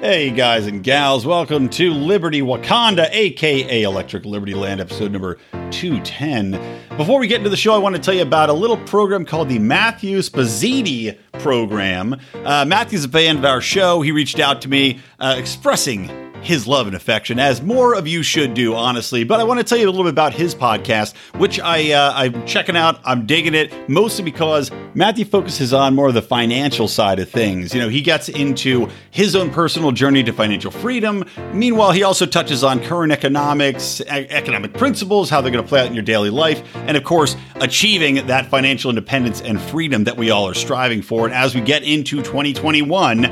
[0.00, 5.38] Hey, guys and gals, welcome to Liberty Wakanda, aka Electric Liberty Land, episode number
[5.72, 6.52] 210.
[6.96, 9.24] Before we get into the show, I want to tell you about a little program
[9.24, 12.14] called the Matthew Spazzini program.
[12.44, 14.00] Uh, Matthew's a fan of our show.
[14.00, 18.22] He reached out to me uh, expressing his love and affection, as more of you
[18.22, 19.24] should do, honestly.
[19.24, 22.12] But I want to tell you a little bit about his podcast, which I uh,
[22.14, 23.00] I'm checking out.
[23.04, 27.74] I'm digging it mostly because Matthew focuses on more of the financial side of things.
[27.74, 31.24] You know, he gets into his own personal journey to financial freedom.
[31.52, 35.86] Meanwhile, he also touches on current economics, economic principles, how they're going to play out
[35.86, 40.30] in your daily life, and of course, achieving that financial independence and freedom that we
[40.30, 41.26] all are striving for.
[41.26, 43.24] And as we get into 2021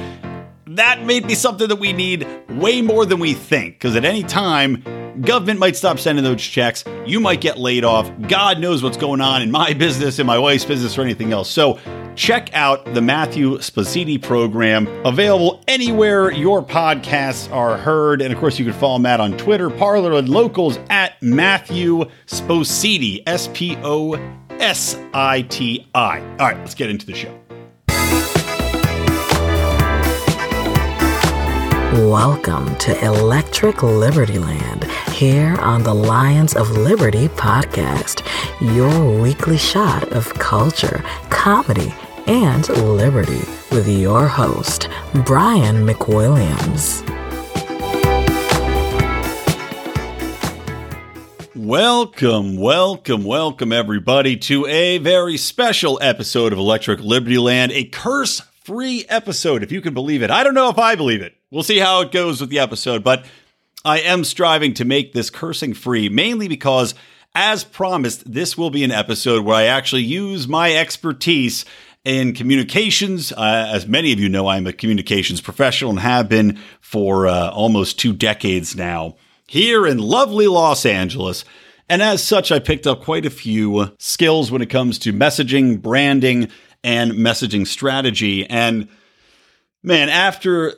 [0.66, 3.74] that may be something that we need way more than we think.
[3.74, 4.82] Because at any time,
[5.20, 6.84] government might stop sending those checks.
[7.04, 8.10] You might get laid off.
[8.28, 11.48] God knows what's going on in my business, in my wife's business, or anything else.
[11.48, 11.78] So
[12.16, 18.20] check out the Matthew Spazzini program, available anywhere your podcasts are heard.
[18.20, 23.22] And of course, you can follow Matt on Twitter, Parler, and locals at Matthew Spositi,
[23.26, 24.14] S P O
[24.58, 26.20] S I T I.
[26.20, 27.45] All right, let's get into the show.
[31.96, 38.20] Welcome to Electric Liberty Land here on the Lions of Liberty podcast,
[38.60, 41.94] your weekly shot of culture, comedy,
[42.26, 44.90] and liberty with your host,
[45.24, 47.02] Brian McWilliams.
[51.54, 58.42] Welcome, welcome, welcome, everybody, to a very special episode of Electric Liberty Land, a curse
[58.64, 60.30] free episode, if you can believe it.
[60.30, 61.35] I don't know if I believe it.
[61.50, 63.24] We'll see how it goes with the episode, but
[63.84, 66.92] I am striving to make this cursing free, mainly because,
[67.36, 71.64] as promised, this will be an episode where I actually use my expertise
[72.04, 73.30] in communications.
[73.30, 77.50] Uh, as many of you know, I'm a communications professional and have been for uh,
[77.50, 79.14] almost two decades now
[79.46, 81.44] here in lovely Los Angeles.
[81.88, 85.80] And as such, I picked up quite a few skills when it comes to messaging,
[85.80, 86.48] branding,
[86.82, 88.44] and messaging strategy.
[88.50, 88.88] And
[89.84, 90.74] man, after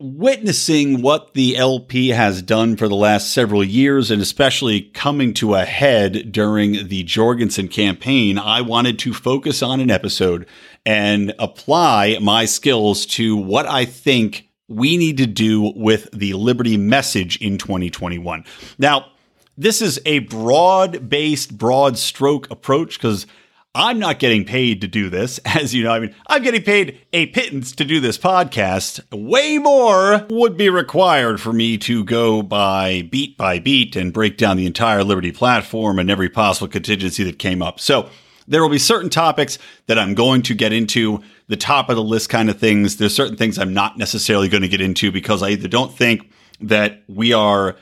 [0.00, 5.54] witnessing what the LP has done for the last several years and especially coming to
[5.54, 10.46] a head during the Jorgensen campaign, I wanted to focus on an episode
[10.86, 16.78] and apply my skills to what I think we need to do with the Liberty
[16.78, 18.44] message in 2021.
[18.78, 19.12] Now,
[19.58, 23.26] this is a broad based, broad stroke approach because
[23.74, 25.38] I'm not getting paid to do this.
[25.44, 29.00] As you know, I mean, I'm getting paid a pittance to do this podcast.
[29.12, 34.36] Way more would be required for me to go by beat by beat and break
[34.36, 37.78] down the entire Liberty platform and every possible contingency that came up.
[37.78, 38.08] So,
[38.48, 42.02] there will be certain topics that I'm going to get into, the top of the
[42.02, 42.96] list kind of things.
[42.96, 46.32] There's certain things I'm not necessarily going to get into because I either don't think
[46.60, 47.76] that we are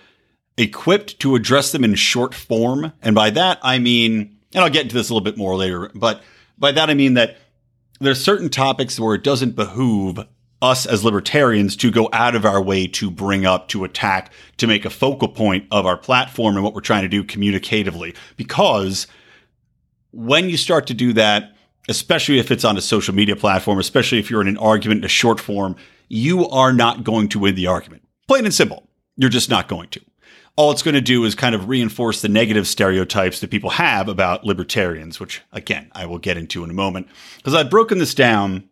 [0.59, 2.93] equipped to address them in short form.
[3.01, 5.89] And by that, I mean, and I'll get into this a little bit more later,
[5.95, 6.23] but
[6.59, 7.37] by that, I mean that
[8.01, 10.19] there's certain topics where it doesn't behoove
[10.61, 14.67] us as libertarians to go out of our way to bring up, to attack, to
[14.67, 18.17] make a focal point of our platform and what we're trying to do communicatively.
[18.37, 19.07] Because
[20.11, 21.55] when you start to do that,
[21.89, 25.05] especially if it's on a social media platform, especially if you're in an argument in
[25.05, 25.77] a short form,
[26.09, 28.03] you are not going to win the argument.
[28.27, 28.89] Plain and simple.
[29.17, 30.01] You're just not going to.
[30.59, 34.09] All it's going to do is kind of reinforce the negative stereotypes that people have
[34.09, 37.07] about libertarians, which again, I will get into in a moment.
[37.37, 38.69] Because I've broken this down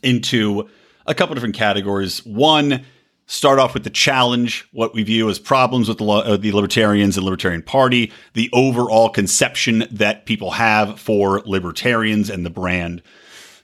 [0.00, 0.68] into
[1.06, 2.24] a couple different categories.
[2.24, 2.84] One,
[3.26, 7.16] start off with the challenge, what we view as problems with the, uh, the Libertarians
[7.16, 13.02] and Libertarian Party, the overall conception that people have for libertarians and the brand.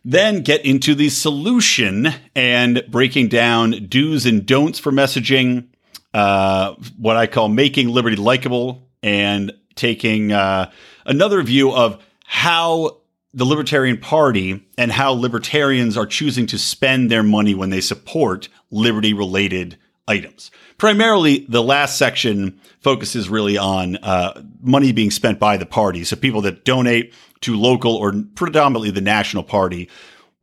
[0.04, 5.68] Then get into the solution and breaking down do's and don'ts for messaging,
[6.14, 10.70] uh, what I call making liberty likable, and taking uh,
[11.04, 12.98] another view of how
[13.34, 18.48] the Libertarian Party and how libertarians are choosing to spend their money when they support
[18.70, 19.76] liberty related
[20.06, 20.50] items.
[20.78, 26.04] Primarily, the last section focuses really on uh, money being spent by the party.
[26.04, 29.90] So people that donate to local or predominantly the national party.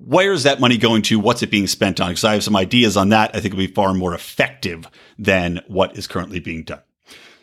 [0.05, 1.19] Where is that money going to?
[1.19, 2.09] What's it being spent on?
[2.09, 3.31] Because I have some ideas on that.
[3.31, 4.87] I think it'll be far more effective
[5.17, 6.81] than what is currently being done.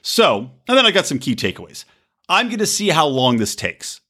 [0.03, 1.85] So, and then I got some key takeaways.
[2.29, 4.01] I'm going to see how long this takes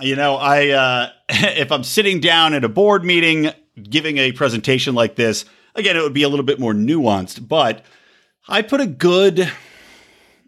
[0.00, 3.52] you know, I uh, if I'm sitting down at a board meeting
[3.82, 5.44] giving a presentation like this,
[5.74, 7.84] again, it would be a little bit more nuanced, but
[8.46, 9.50] I put a good,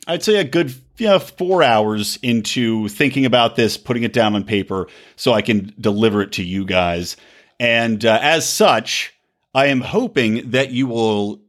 [0.07, 4.45] I'd say a good know, four hours into thinking about this, putting it down on
[4.45, 7.17] paper so I can deliver it to you guys.
[7.61, 9.15] And uh, as such,
[9.55, 11.41] I am hoping that you will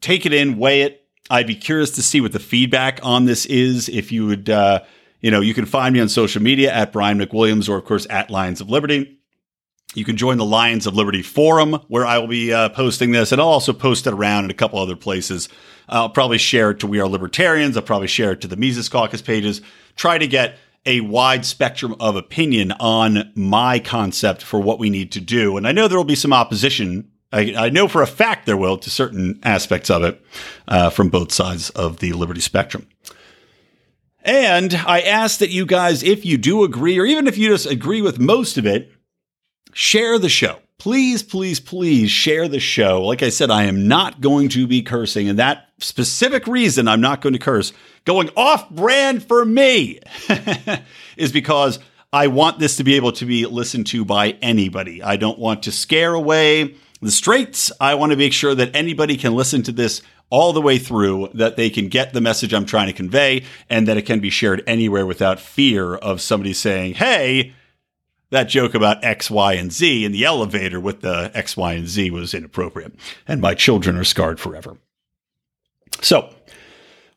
[0.00, 1.04] take it in, weigh it.
[1.30, 3.88] I'd be curious to see what the feedback on this is.
[3.88, 4.82] If you would, uh,
[5.20, 8.06] you know, you can find me on social media at Brian McWilliams or, of course,
[8.10, 9.18] at Lions of Liberty.
[9.94, 13.32] You can join the Lions of Liberty forum where I will be uh, posting this,
[13.32, 15.48] and I'll also post it around in a couple other places.
[15.88, 17.76] I'll probably share it to We Are Libertarians.
[17.76, 19.60] I'll probably share it to the Mises Caucus pages.
[19.94, 25.12] Try to get a wide spectrum of opinion on my concept for what we need
[25.12, 25.56] to do.
[25.56, 27.10] And I know there will be some opposition.
[27.32, 30.24] I, I know for a fact there will to certain aspects of it
[30.68, 32.86] uh, from both sides of the liberty spectrum.
[34.22, 37.66] And I ask that you guys, if you do agree, or even if you just
[37.66, 38.92] agree with most of it,
[39.72, 40.58] share the show.
[40.78, 43.02] Please, please, please share the show.
[43.02, 45.28] Like I said, I am not going to be cursing.
[45.28, 47.72] And that specific reason I'm not going to curse,
[48.04, 50.00] going off brand for me,
[51.16, 51.78] is because
[52.12, 55.02] I want this to be able to be listened to by anybody.
[55.02, 57.70] I don't want to scare away the straights.
[57.80, 61.28] I want to make sure that anybody can listen to this all the way through,
[61.34, 64.30] that they can get the message I'm trying to convey, and that it can be
[64.30, 67.54] shared anywhere without fear of somebody saying, hey,
[68.30, 71.86] that joke about X, Y, and Z in the elevator with the X, Y, and
[71.86, 72.94] Z was inappropriate,
[73.28, 74.78] and my children are scarred forever.
[76.02, 76.34] So,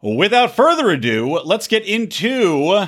[0.02, 2.88] without further ado, let's get into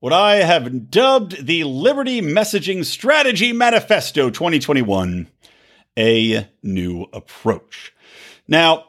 [0.00, 5.28] what I have dubbed the Liberty Messaging Strategy Manifesto 2021
[5.98, 7.92] A New Approach.
[8.46, 8.86] Now,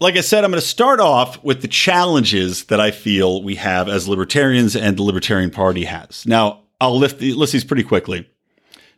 [0.00, 3.54] like I said, I'm going to start off with the challenges that I feel we
[3.56, 6.26] have as libertarians and the Libertarian Party has.
[6.26, 8.28] Now, I'll lift the, list these pretty quickly.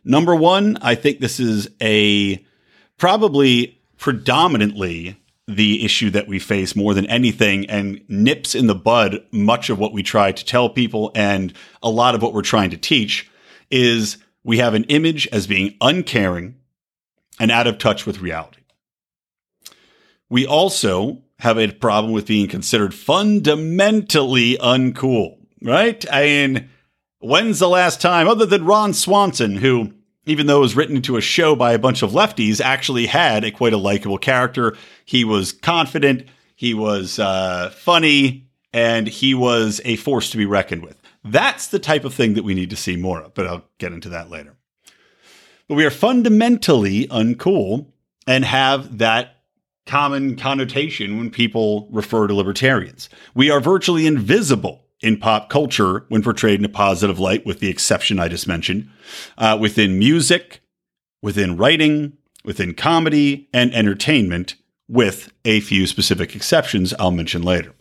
[0.03, 2.43] Number one, I think this is a
[2.97, 9.23] probably predominantly the issue that we face more than anything and nips in the bud
[9.31, 12.69] much of what we try to tell people and a lot of what we're trying
[12.69, 13.29] to teach
[13.71, 16.55] is we have an image as being uncaring
[17.39, 18.61] and out of touch with reality.
[20.29, 26.03] We also have a problem with being considered fundamentally uncool, right?
[26.11, 26.69] I mean,
[27.19, 29.91] When's the last time, other than Ron Swanson, who,
[30.27, 33.43] even though it was written into a show by a bunch of lefties, actually had
[33.43, 34.75] a quite a likable character?
[35.05, 40.83] He was confident, he was uh, funny, and he was a force to be reckoned
[40.83, 41.01] with.
[41.23, 43.93] That's the type of thing that we need to see more of, but I'll get
[43.93, 44.55] into that later.
[45.67, 47.87] But we are fundamentally uncool
[48.25, 49.37] and have that
[49.85, 53.09] common connotation when people refer to libertarians.
[53.33, 57.69] We are virtually invisible in pop culture when portrayed in a positive light, with the
[57.69, 58.89] exception I just mentioned,
[59.37, 60.61] uh, within music,
[61.21, 62.13] within writing,
[62.43, 64.55] within comedy and entertainment,
[64.87, 67.73] with a few specific exceptions I'll mention later.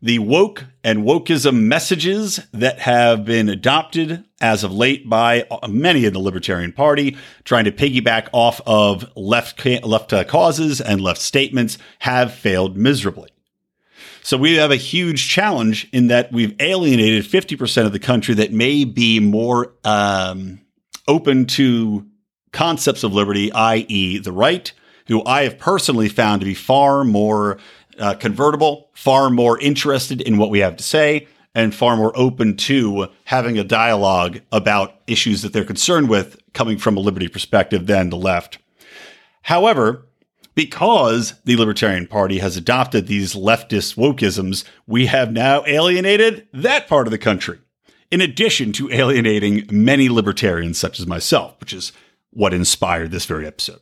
[0.00, 6.12] The woke and wokeism messages that have been adopted as of late by many in
[6.12, 11.78] the Libertarian Party, trying to piggyback off of left, left uh, causes and left statements,
[12.00, 13.30] have failed miserably.
[14.28, 18.52] So we have a huge challenge in that we've alienated 50% of the country that
[18.52, 20.60] may be more um,
[21.06, 22.06] open to
[22.52, 24.70] concepts of liberty, i.e., the right,
[25.06, 27.56] who I have personally found to be far more
[27.98, 32.58] uh, convertible, far more interested in what we have to say, and far more open
[32.58, 37.86] to having a dialogue about issues that they're concerned with coming from a liberty perspective
[37.86, 38.58] than the left.
[39.40, 40.06] However,
[40.58, 47.06] because the Libertarian Party has adopted these leftist wokeisms, we have now alienated that part
[47.06, 47.60] of the country,
[48.10, 51.92] in addition to alienating many libertarians such as myself, which is
[52.30, 53.78] what inspired this very episode.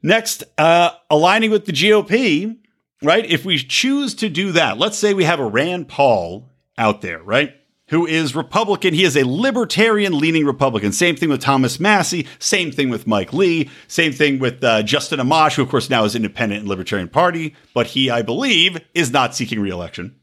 [0.00, 2.56] Next, uh, aligning with the GOP,
[3.02, 3.26] right?
[3.26, 6.48] If we choose to do that, let's say we have a Rand Paul
[6.78, 7.52] out there, right?
[7.88, 8.94] Who is Republican.
[8.94, 10.92] He is a libertarian leaning Republican.
[10.92, 12.26] Same thing with Thomas Massie.
[12.38, 13.70] Same thing with Mike Lee.
[13.86, 17.54] Same thing with uh, Justin Amash, who, of course, now is independent in Libertarian Party,
[17.74, 20.16] but he, I believe, is not seeking reelection.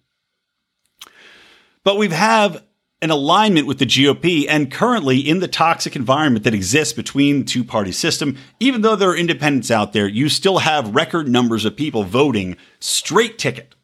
[1.84, 2.64] But we have
[3.02, 7.64] an alignment with the GOP and currently in the toxic environment that exists between two
[7.64, 11.76] party system, even though there are independents out there, you still have record numbers of
[11.76, 13.76] people voting straight ticket,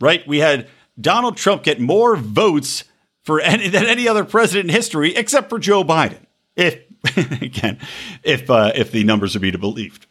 [0.00, 0.26] right?
[0.28, 0.68] We had
[1.00, 2.84] Donald Trump get more votes
[3.22, 6.26] for any than any other president in history, except for Joe Biden.
[6.56, 6.78] If
[7.42, 7.78] again,
[8.22, 10.06] if uh, if the numbers are to be believed.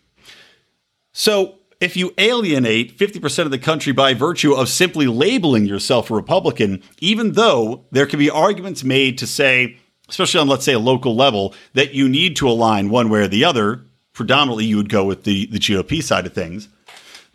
[1.14, 6.14] So if you alienate 50% of the country by virtue of simply labeling yourself a
[6.14, 9.78] Republican, even though there can be arguments made to say,
[10.08, 13.28] especially on, let's say, a local level, that you need to align one way or
[13.28, 16.70] the other, predominantly you would go with the, the GOP side of things.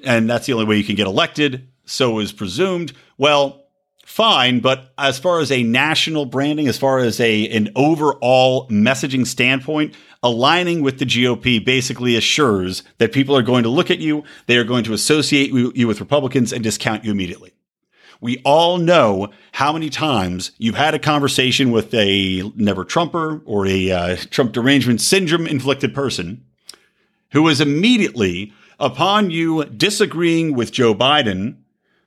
[0.04, 1.66] And that's the only way you can get elected.
[1.84, 2.92] So is presumed.
[3.18, 3.65] Well,
[4.06, 4.60] fine.
[4.60, 9.94] But as far as a national branding, as far as a an overall messaging standpoint,
[10.22, 14.56] aligning with the GOP basically assures that people are going to look at you, they
[14.56, 17.52] are going to associate you with Republicans and discount you immediately.
[18.20, 23.66] We all know how many times you've had a conversation with a never Trumper or
[23.66, 26.44] a uh, Trump derangement syndrome inflicted person
[27.32, 31.56] who is immediately, upon you disagreeing with Joe Biden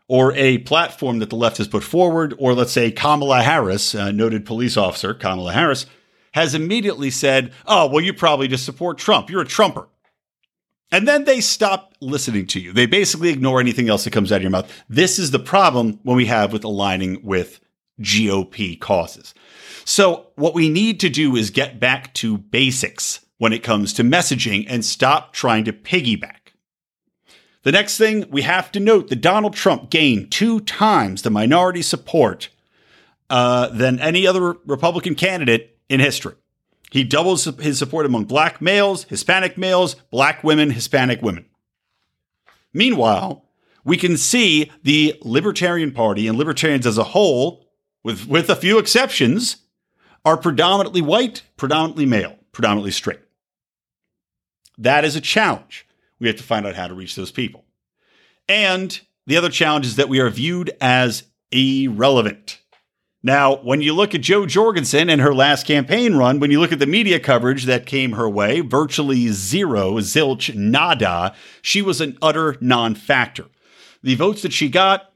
[0.10, 4.12] or a platform that the left has put forward, or let's say Kamala Harris, a
[4.12, 5.86] noted police officer, Kamala Harris,
[6.34, 9.30] has immediately said, Oh, well, you probably just support Trump.
[9.30, 9.88] You're a Trumper.
[10.92, 12.74] And then they stop listening to you.
[12.74, 14.84] They basically ignore anything else that comes out of your mouth.
[14.89, 17.60] This is the problem when we have with aligning with
[18.01, 19.36] GOP causes.
[19.86, 24.04] So, what we need to do is get back to basics when it comes to
[24.04, 26.38] messaging and stop trying to piggyback.
[27.69, 31.83] The next thing we have to note that Donald Trump gained two times the minority
[31.83, 32.49] support
[33.29, 36.33] uh, than any other Republican candidate in history.
[36.89, 41.45] He doubles his support among black males, Hispanic males, black women, Hispanic women.
[42.73, 43.45] Meanwhile,
[43.83, 47.67] we can see the Libertarian Party and libertarians as a whole,
[48.03, 49.57] with, with a few exceptions,
[50.25, 53.21] are predominantly white, predominantly male, predominantly straight.
[54.75, 55.85] That is a challenge.
[56.19, 57.65] We have to find out how to reach those people.
[58.47, 62.59] And the other challenge is that we are viewed as irrelevant.
[63.21, 66.71] Now, when you look at Jo Jorgensen and her last campaign run, when you look
[66.71, 72.17] at the media coverage that came her way, virtually zero, zilch, nada, she was an
[72.21, 73.45] utter non factor.
[74.01, 75.11] The votes that she got,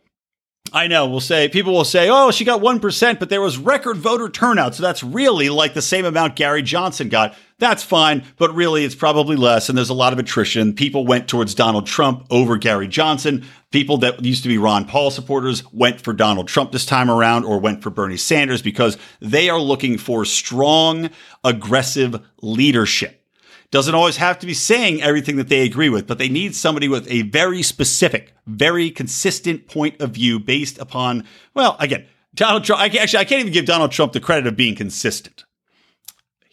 [0.74, 3.98] I know, we'll say, people will say, oh, she got 1%, but there was record
[3.98, 4.76] voter turnout.
[4.76, 7.36] So that's really like the same amount Gary Johnson got.
[7.64, 9.70] That's fine, but really it's probably less.
[9.70, 10.74] And there's a lot of attrition.
[10.74, 13.46] People went towards Donald Trump over Gary Johnson.
[13.72, 17.46] People that used to be Ron Paul supporters went for Donald Trump this time around
[17.46, 21.10] or went for Bernie Sanders because they are looking for strong,
[21.46, 23.26] aggressive leadership.
[23.72, 26.90] Doesn't always have to be saying everything that they agree with, but they need somebody
[26.90, 32.82] with a very specific, very consistent point of view based upon, well, again, Donald Trump.
[32.82, 35.46] I, actually, I can't even give Donald Trump the credit of being consistent.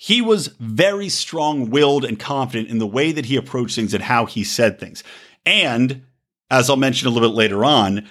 [0.02, 4.02] He was very strong willed and confident in the way that he approached things and
[4.02, 5.04] how he said things.
[5.44, 6.06] And
[6.50, 8.08] as I'll mention a little bit later on,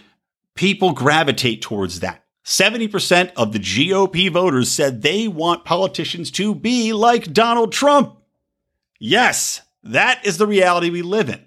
[0.54, 2.24] people gravitate towards that.
[2.46, 8.20] 70% of the GOP voters said they want politicians to be like Donald Trump.
[9.00, 11.44] Yes, that is the reality we live in.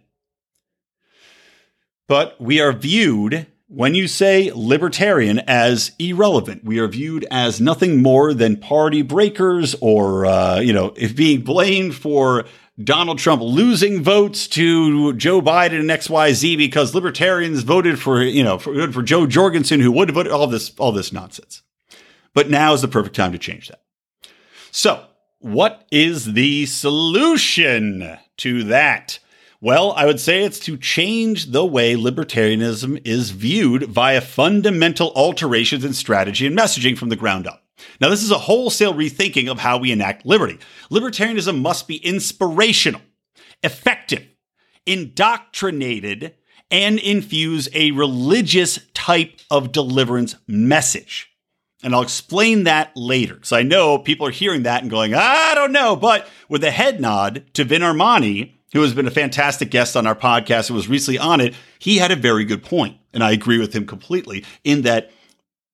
[2.08, 6.62] But we are viewed, when you say libertarian, as irrelevant.
[6.62, 11.40] We are viewed as nothing more than party breakers or, uh, you know, if being
[11.40, 12.44] blamed for
[12.82, 18.58] Donald Trump losing votes to Joe Biden and XYZ because libertarians voted for, you know,
[18.58, 21.62] for, for Jo Jorgensen who would voted all this, all this nonsense.
[22.34, 23.82] But now is the perfect time to change that.
[24.70, 25.02] So
[25.38, 29.18] what is the solution to that?
[29.64, 35.84] Well, I would say it's to change the way libertarianism is viewed via fundamental alterations
[35.84, 37.62] in strategy and messaging from the ground up.
[38.00, 40.58] Now, this is a wholesale rethinking of how we enact liberty.
[40.90, 43.02] Libertarianism must be inspirational,
[43.62, 44.26] effective,
[44.84, 46.34] indoctrinated,
[46.68, 51.30] and infuse a religious type of deliverance message.
[51.84, 53.34] And I'll explain that later.
[53.34, 55.94] Because I know people are hearing that and going, I don't know.
[55.94, 60.06] But with a head nod to Vin Armani, who has been a fantastic guest on
[60.06, 62.96] our podcast and was recently on it, he had a very good point.
[63.12, 65.10] And I agree with him completely in that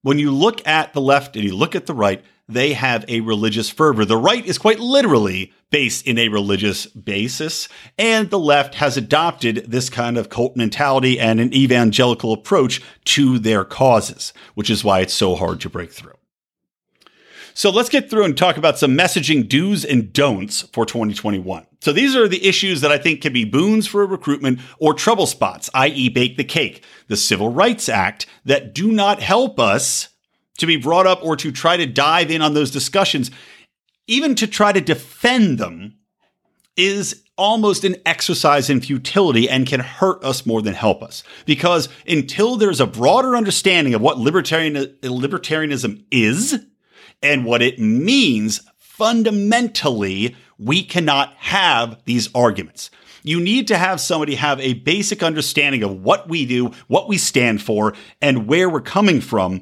[0.01, 3.21] when you look at the left and you look at the right, they have a
[3.21, 4.05] religious fervor.
[4.05, 9.65] The right is quite literally based in a religious basis, and the left has adopted
[9.67, 15.01] this kind of cult mentality and an evangelical approach to their causes, which is why
[15.01, 16.18] it's so hard to break through.
[17.59, 21.67] So let's get through and talk about some messaging do's and don'ts for 2021.
[21.81, 24.93] So these are the issues that I think can be boons for a recruitment or
[24.93, 26.85] trouble spots, i.e., bake the cake.
[27.09, 30.07] The Civil Rights Act that do not help us
[30.59, 33.29] to be brought up or to try to dive in on those discussions,
[34.07, 35.97] even to try to defend them,
[36.77, 41.25] is almost an exercise in futility and can hurt us more than help us.
[41.45, 46.65] Because until there's a broader understanding of what libertarian, libertarianism is
[47.21, 52.91] and what it means, fundamentally, we cannot have these arguments.
[53.23, 57.17] You need to have somebody have a basic understanding of what we do, what we
[57.17, 59.61] stand for, and where we're coming from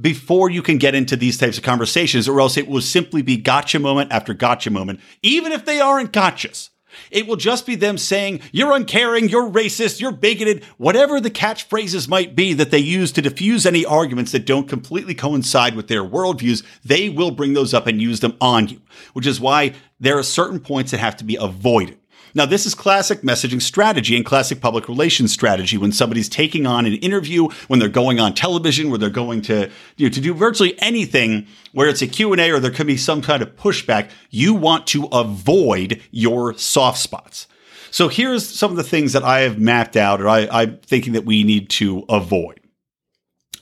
[0.00, 3.36] before you can get into these types of conversations, or else it will simply be
[3.36, 6.70] gotcha moment after gotcha moment, even if they aren't gotchas.
[7.10, 12.08] It will just be them saying, you're uncaring, you're racist, you're bigoted, whatever the catchphrases
[12.08, 16.04] might be that they use to diffuse any arguments that don't completely coincide with their
[16.04, 16.64] worldviews.
[16.84, 18.80] They will bring those up and use them on you,
[19.12, 21.98] which is why there are certain points that have to be avoided.
[22.36, 26.84] Now, this is classic messaging strategy and classic public relations strategy when somebody's taking on
[26.84, 30.34] an interview, when they're going on television, where they're going to, you know, to do
[30.34, 34.52] virtually anything where it's a Q&A or there could be some kind of pushback, you
[34.52, 37.48] want to avoid your soft spots.
[37.90, 41.14] So here's some of the things that I have mapped out or I, I'm thinking
[41.14, 42.60] that we need to avoid.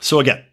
[0.01, 0.45] So again,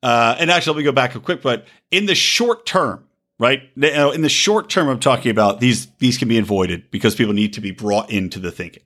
[0.00, 3.08] uh, and actually, let me go back a quick, but in the short term,
[3.38, 3.62] right?
[3.76, 7.34] Now, In the short term, I'm talking about these these can be avoided because people
[7.34, 8.82] need to be brought into the thinking.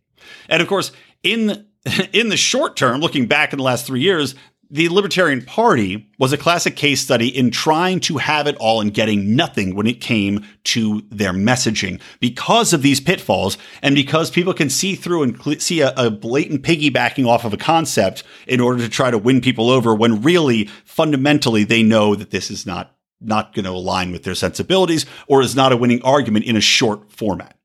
[0.49, 1.67] And of course, in
[2.13, 4.35] in the short term, looking back in the last three years,
[4.71, 8.93] the Libertarian Party was a classic case study in trying to have it all and
[8.93, 14.53] getting nothing when it came to their messaging because of these pitfalls and because people
[14.53, 18.61] can see through and cl- see a, a, blatant piggybacking off of a concept in
[18.61, 22.67] order to try to win people over when really fundamentally they know that this is
[22.67, 26.57] not not going to align with their sensibilities or is not a winning argument in
[26.57, 27.57] a short format.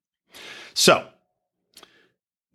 [0.74, 1.06] So,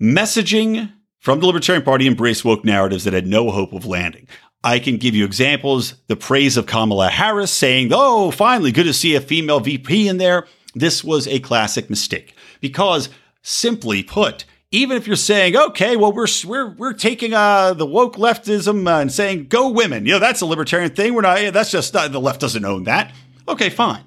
[0.01, 4.29] messaging from the Libertarian Party embraced woke narratives that had no hope of landing.
[4.65, 5.95] I can give you examples.
[6.09, 10.19] The praise of Kamala Harris saying, Oh, finally, good to see a female VP in
[10.19, 10.47] there.
[10.75, 13.09] This was a classic mistake because,
[13.43, 18.17] simply put, even if you're saying, okay, well, we're we're we're taking uh, the woke
[18.17, 21.15] leftism and saying go women, you know, that's a libertarian thing.
[21.15, 21.53] We're not.
[21.53, 23.13] That's just the left doesn't own that.
[23.49, 24.03] Okay, fine.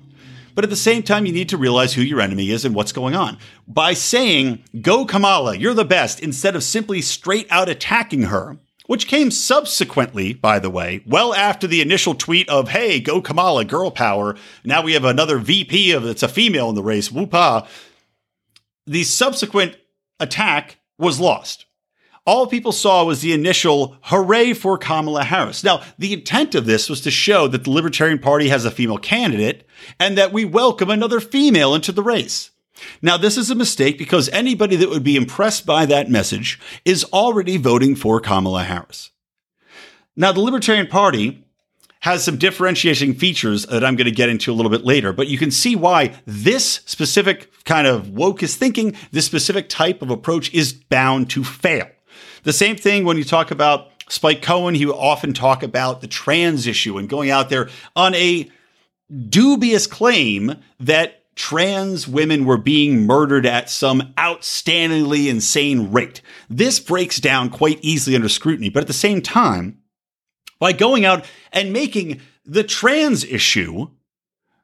[0.56, 2.92] But at the same time, you need to realize who your enemy is and what's
[2.92, 3.38] going on.
[3.66, 9.08] By saying, go Kamala, you're the best, instead of simply straight out attacking her, which
[9.08, 13.90] came subsequently, by the way, well after the initial tweet of, hey, go Kamala, girl
[13.90, 14.36] power.
[14.66, 17.66] Now we have another VP of it's a female in the race, whoopah.
[18.86, 19.78] The subsequent
[20.20, 21.66] attack was lost.
[22.26, 25.64] All people saw was the initial hooray for Kamala Harris.
[25.64, 29.00] Now, the intent of this was to show that the Libertarian Party has a female
[29.00, 29.66] candidate
[30.00, 32.52] and that we welcome another female into the race.
[33.02, 37.04] Now, this is a mistake because anybody that would be impressed by that message is
[37.06, 39.12] already voting for Kamala Harris.
[40.16, 41.46] Now, the Libertarian Party
[42.02, 45.28] has some differentiating features that I'm going to get into a little bit later, but
[45.28, 50.10] you can see why this specific kind of woke is thinking, this specific type of
[50.10, 51.88] approach is bound to fail.
[52.44, 56.08] The same thing when you talk about Spike Cohen, he would often talk about the
[56.08, 58.50] trans issue and going out there on a
[59.28, 66.22] dubious claim that trans women were being murdered at some outstandingly insane rate.
[66.50, 69.79] This breaks down quite easily under scrutiny, but at the same time,
[70.60, 73.88] by going out and making the trans issue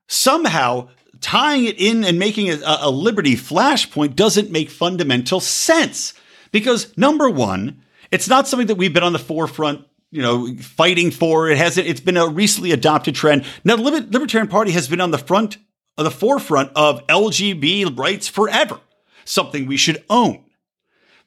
[0.07, 0.89] somehow
[1.21, 6.13] tying it in and making it a, a liberty flashpoint doesn't make fundamental sense.
[6.51, 7.81] Because number one,
[8.11, 11.49] it's not something that we've been on the forefront you know, fighting for.
[11.49, 13.43] It hasn't it's been a recently adopted trend.
[13.65, 15.57] Now, the Libertarian Party has been on the front,
[15.97, 18.79] the forefront of LGBT rights forever.
[19.25, 20.44] Something we should own.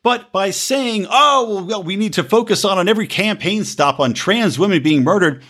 [0.09, 4.14] But by saying, oh, well, we need to focus on on every campaign stop on
[4.14, 5.44] trans women being murdered,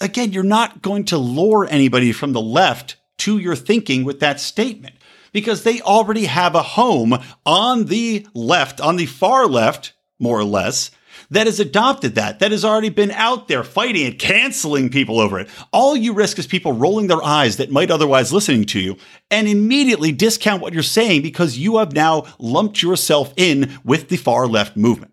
[0.00, 4.38] again, you're not going to lure anybody from the left to your thinking with that
[4.38, 4.94] statement
[5.32, 10.44] because they already have a home on the left, on the far left, more or
[10.44, 10.92] less,
[11.30, 15.40] that has adopted that, that has already been out there fighting and canceling people over
[15.40, 15.48] it.
[15.72, 18.96] All you risk is people rolling their eyes that might otherwise listening to you
[19.30, 24.16] and immediately discount what you're saying because you have now lumped yourself in with the
[24.16, 25.12] far left movement.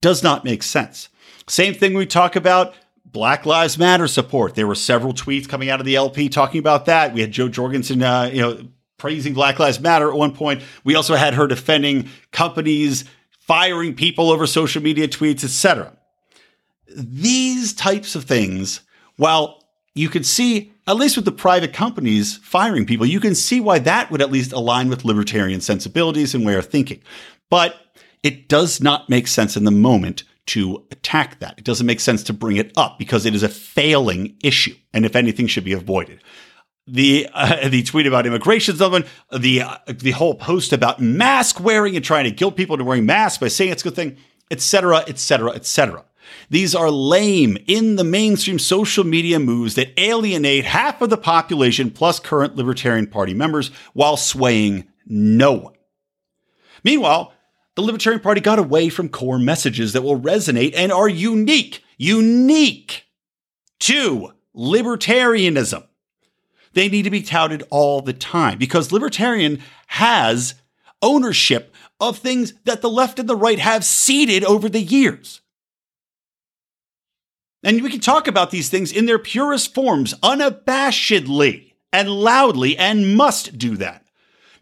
[0.00, 1.08] Does not make sense.
[1.48, 4.54] Same thing we talk about Black Lives Matter support.
[4.54, 7.12] There were several tweets coming out of the LP talking about that.
[7.12, 10.62] We had Jo Jorgensen, uh, you know, praising Black Lives Matter at one point.
[10.82, 13.04] We also had her defending companies
[13.52, 15.94] firing people over social media tweets, etc.
[16.96, 18.80] These types of things,
[19.16, 19.62] while
[19.94, 23.78] you can see, at least with the private companies firing people, you can see why
[23.80, 27.02] that would at least align with libertarian sensibilities and way of thinking.
[27.50, 27.74] But
[28.22, 31.58] it does not make sense in the moment to attack that.
[31.58, 35.04] It doesn't make sense to bring it up because it is a failing issue, and
[35.04, 36.22] if anything, should be avoided
[36.86, 41.96] the uh, the tweet about immigration, someone the uh, the whole post about mask wearing
[41.96, 44.16] and trying to guilt people into wearing masks by saying it's a good thing,
[44.50, 46.04] etc., etc., etc.
[46.50, 51.90] These are lame in the mainstream social media moves that alienate half of the population
[51.90, 55.74] plus current Libertarian Party members while swaying no one.
[56.84, 57.32] Meanwhile,
[57.74, 63.06] the Libertarian Party got away from core messages that will resonate and are unique, unique
[63.80, 65.84] to libertarianism
[66.74, 70.54] they need to be touted all the time because libertarian has
[71.00, 75.40] ownership of things that the left and the right have ceded over the years.
[77.62, 83.16] And we can talk about these things in their purest forms unabashedly and loudly and
[83.16, 84.04] must do that.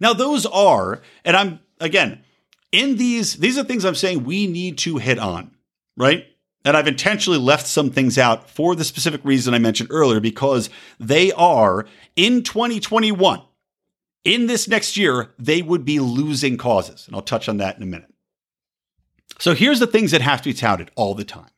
[0.01, 2.25] Now, those are, and I'm, again,
[2.73, 5.53] in these, these are things I'm saying we need to hit on,
[5.97, 6.27] right?
[6.65, 10.69] And I've intentionally left some things out for the specific reason I mentioned earlier because
[10.99, 13.43] they are in 2021
[14.25, 17.07] in this next year, they would be losing causes.
[17.07, 18.13] And I'll touch on that in a minute.
[19.39, 21.51] So here's the things that have to be touted all the time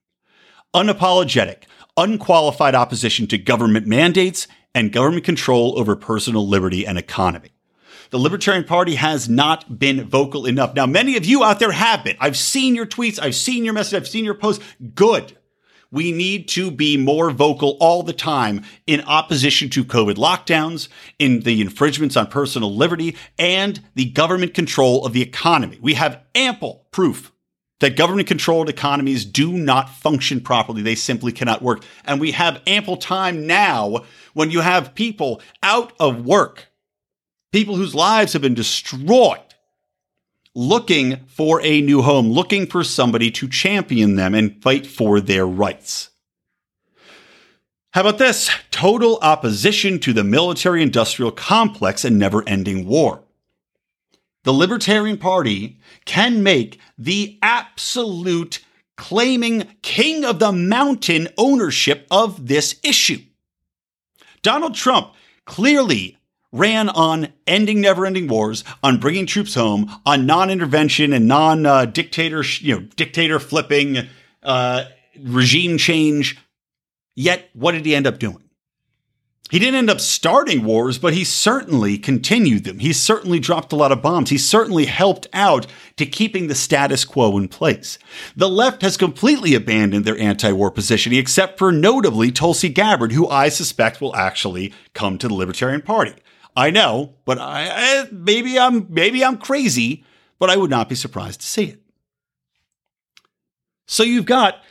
[0.74, 1.64] unapologetic,
[1.96, 7.51] unqualified opposition to government mandates and government control over personal liberty and economy.
[8.12, 10.74] The Libertarian Party has not been vocal enough.
[10.74, 12.14] Now, many of you out there have been.
[12.20, 14.62] I've seen your tweets, I've seen your message, I've seen your posts.
[14.94, 15.38] Good.
[15.90, 21.40] We need to be more vocal all the time in opposition to COVID lockdowns, in
[21.40, 25.78] the infringements on personal liberty, and the government control of the economy.
[25.80, 27.32] We have ample proof
[27.80, 30.82] that government controlled economies do not function properly.
[30.82, 31.82] They simply cannot work.
[32.04, 36.68] And we have ample time now when you have people out of work,
[37.52, 39.38] people whose lives have been destroyed
[40.54, 45.46] looking for a new home, looking for somebody to champion them and fight for their
[45.46, 46.10] rights.
[47.92, 48.50] How about this?
[48.70, 53.22] Total opposition to the military industrial complex and never ending war.
[54.44, 58.60] The Libertarian Party can make the absolute
[58.96, 63.20] claiming king of the mountain ownership of this issue.
[64.42, 66.18] Donald Trump clearly
[66.52, 72.80] ran on ending never-ending wars, on bringing troops home, on non-intervention and non-dictator, you know,
[72.94, 74.08] dictator flipping,
[74.42, 74.84] uh,
[75.18, 76.38] regime change.
[77.16, 78.38] Yet, what did he end up doing?
[79.50, 82.78] He didn't end up starting wars, but he certainly continued them.
[82.78, 84.30] He certainly dropped a lot of bombs.
[84.30, 85.66] He certainly helped out
[85.98, 87.98] to keeping the status quo in place.
[88.34, 93.50] The left has completely abandoned their anti-war position, except for notably Tulsi Gabbard, who I
[93.50, 96.14] suspect will actually come to the Libertarian Party.
[96.54, 100.04] I know, but I, I, maybe I'm maybe I'm crazy,
[100.38, 101.82] but I would not be surprised to see it.
[103.86, 104.62] So you've got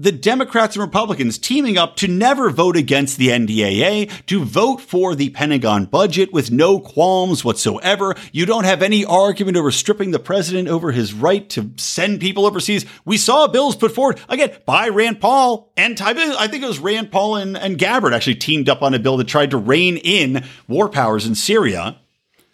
[0.00, 5.14] the Democrats and Republicans teaming up to never vote against the NDAA, to vote for
[5.14, 8.14] the Pentagon budget with no qualms whatsoever.
[8.32, 12.46] You don't have any argument over stripping the president over his right to send people
[12.46, 12.86] overseas.
[13.04, 17.12] We saw bills put forward again by Rand Paul and I think it was Rand
[17.12, 20.44] Paul and, and Gabbard actually teamed up on a bill that tried to rein in
[20.66, 21.98] war powers in Syria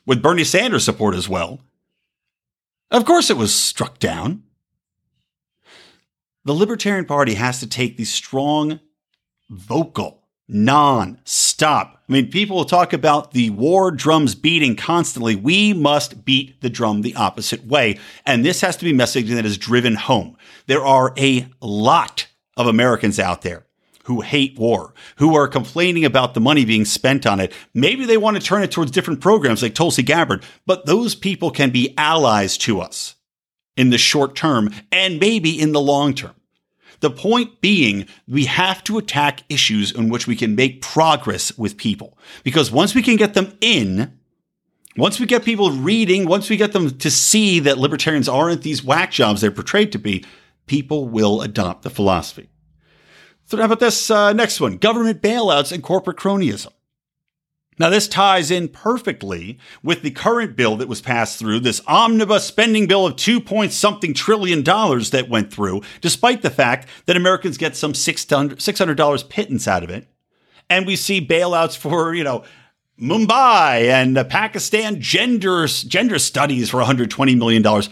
[0.04, 1.60] with Bernie Sanders support as well.
[2.90, 4.42] Of course, it was struck down
[6.46, 8.78] the Libertarian Party has to take these strong,
[9.50, 12.00] vocal, non stop.
[12.08, 15.34] I mean, people talk about the war drums beating constantly.
[15.34, 17.98] We must beat the drum the opposite way.
[18.24, 20.36] And this has to be messaging that is driven home.
[20.66, 23.66] There are a lot of Americans out there
[24.04, 27.52] who hate war, who are complaining about the money being spent on it.
[27.74, 31.50] Maybe they want to turn it towards different programs like Tulsi Gabbard, but those people
[31.50, 33.15] can be allies to us
[33.76, 36.34] in the short term and maybe in the long term.
[37.00, 41.76] The point being, we have to attack issues in which we can make progress with
[41.76, 42.16] people.
[42.42, 44.18] Because once we can get them in,
[44.96, 48.82] once we get people reading, once we get them to see that libertarians aren't these
[48.82, 50.24] whack jobs they're portrayed to be,
[50.66, 52.48] people will adopt the philosophy.
[53.44, 54.78] So, how about this uh, next one?
[54.78, 56.72] Government bailouts and corporate cronyism.
[57.78, 62.46] Now, this ties in perfectly with the current bill that was passed through, this omnibus
[62.46, 67.16] spending bill of two point something trillion dollars that went through, despite the fact that
[67.16, 70.08] Americans get some $600 pittance out of it.
[70.70, 72.44] And we see bailouts for, you know,
[72.98, 77.82] Mumbai and Pakistan gender, gender studies for $120 million.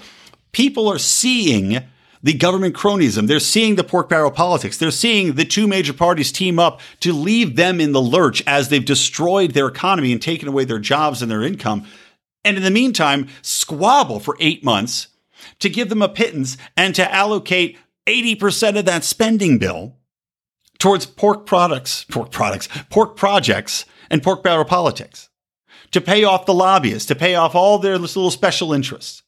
[0.53, 1.85] People are seeing
[2.25, 3.27] the government cronyism.
[3.27, 4.79] They're seeing the pork barrel politics.
[4.79, 8.71] They're seeing the two major parties team up to leave them in the lurch as
[8.71, 11.87] they've destroyed their economy and taken away their jobs and their income.
[12.43, 15.09] And in the meantime, squabble for eight months
[15.59, 19.95] to give them a pittance and to allocate 80% of that spending bill
[20.79, 25.29] towards pork products, pork products, pork projects, and pork barrel politics
[25.91, 29.24] to pay off the lobbyists, to pay off all their little special interests.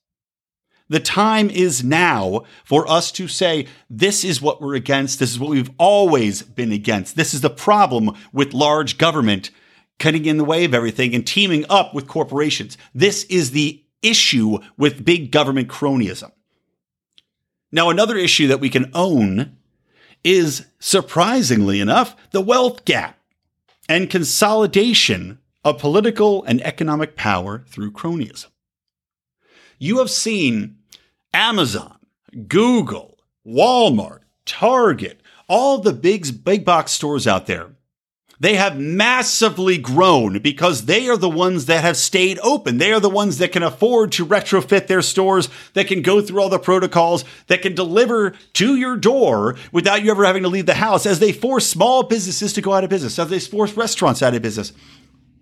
[0.89, 5.19] The time is now for us to say, this is what we're against.
[5.19, 7.17] This is what we've always been against.
[7.17, 9.51] This is the problem with large government
[9.99, 12.79] cutting in the way of everything and teaming up with corporations.
[12.95, 16.31] This is the issue with big government cronyism.
[17.73, 19.57] Now, another issue that we can own
[20.23, 23.19] is, surprisingly enough, the wealth gap
[23.89, 28.47] and consolidation of political and economic power through cronyism.
[29.79, 30.76] you have seen
[31.37, 31.99] Amazon,
[32.49, 37.77] Google, Walmart, Target, all the big, big box stores out there
[38.39, 42.79] they have massively grown because they are the ones that have stayed open.
[42.79, 46.43] They are the ones that can afford to retrofit their stores, that can go through
[46.43, 50.67] all the protocols, that can deliver to your door without you ever having to leave
[50.67, 53.73] the house as they force small businesses to go out of business, as they force
[53.75, 54.73] restaurants out of business.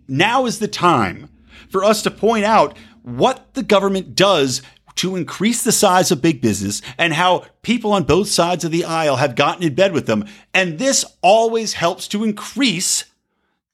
[0.07, 1.31] Now is the time
[1.69, 4.63] for us to point out what the government does
[5.05, 8.87] to increase the size of big business and how people on both sides of the
[8.87, 10.25] aisle have gotten in bed with them.
[10.55, 13.05] And this always helps to increase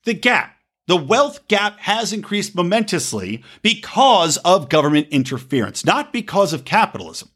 [0.03, 0.57] the gap.
[0.89, 7.31] The wealth gap has increased momentously because of government interference, not because of capitalism.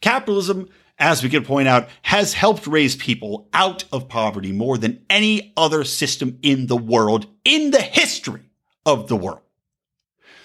[0.00, 5.04] Capitalism, as we can point out, has helped raise people out of poverty more than
[5.10, 8.42] any other system in the world, in the history
[8.84, 9.40] of the world.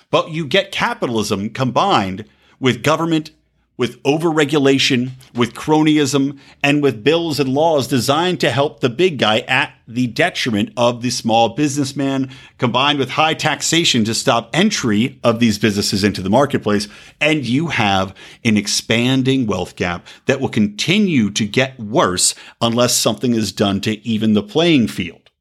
[0.09, 2.25] But you get capitalism combined
[2.61, 3.31] with government,
[3.75, 9.39] with overregulation, with cronyism, and with bills and laws designed to help the big guy
[9.39, 15.39] at the detriment of the small businessman, combined with high taxation to stop entry of
[15.39, 16.87] these businesses into the marketplace.
[17.19, 23.33] And you have an expanding wealth gap that will continue to get worse unless something
[23.33, 25.31] is done to even the playing field.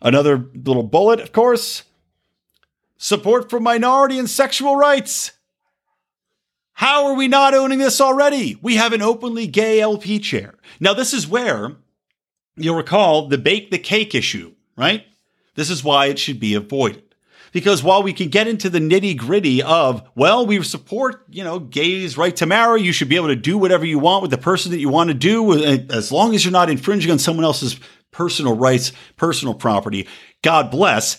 [0.00, 1.82] Another little bullet, of course
[2.98, 5.32] Support for minority and sexual rights.
[6.72, 8.58] How are we not owning this already?
[8.60, 10.54] We have an openly gay LP chair.
[10.78, 11.72] Now, this is where
[12.56, 15.04] you'll recall the bake the cake issue, right?
[15.54, 17.02] This is why it should be avoided.
[17.52, 21.58] Because while we can get into the nitty gritty of, well, we support, you know,
[21.58, 24.36] gays' right to marry, you should be able to do whatever you want with the
[24.36, 27.44] person that you want to do, uh, as long as you're not infringing on someone
[27.44, 27.80] else's
[28.10, 30.06] personal rights, personal property.
[30.42, 31.16] God bless.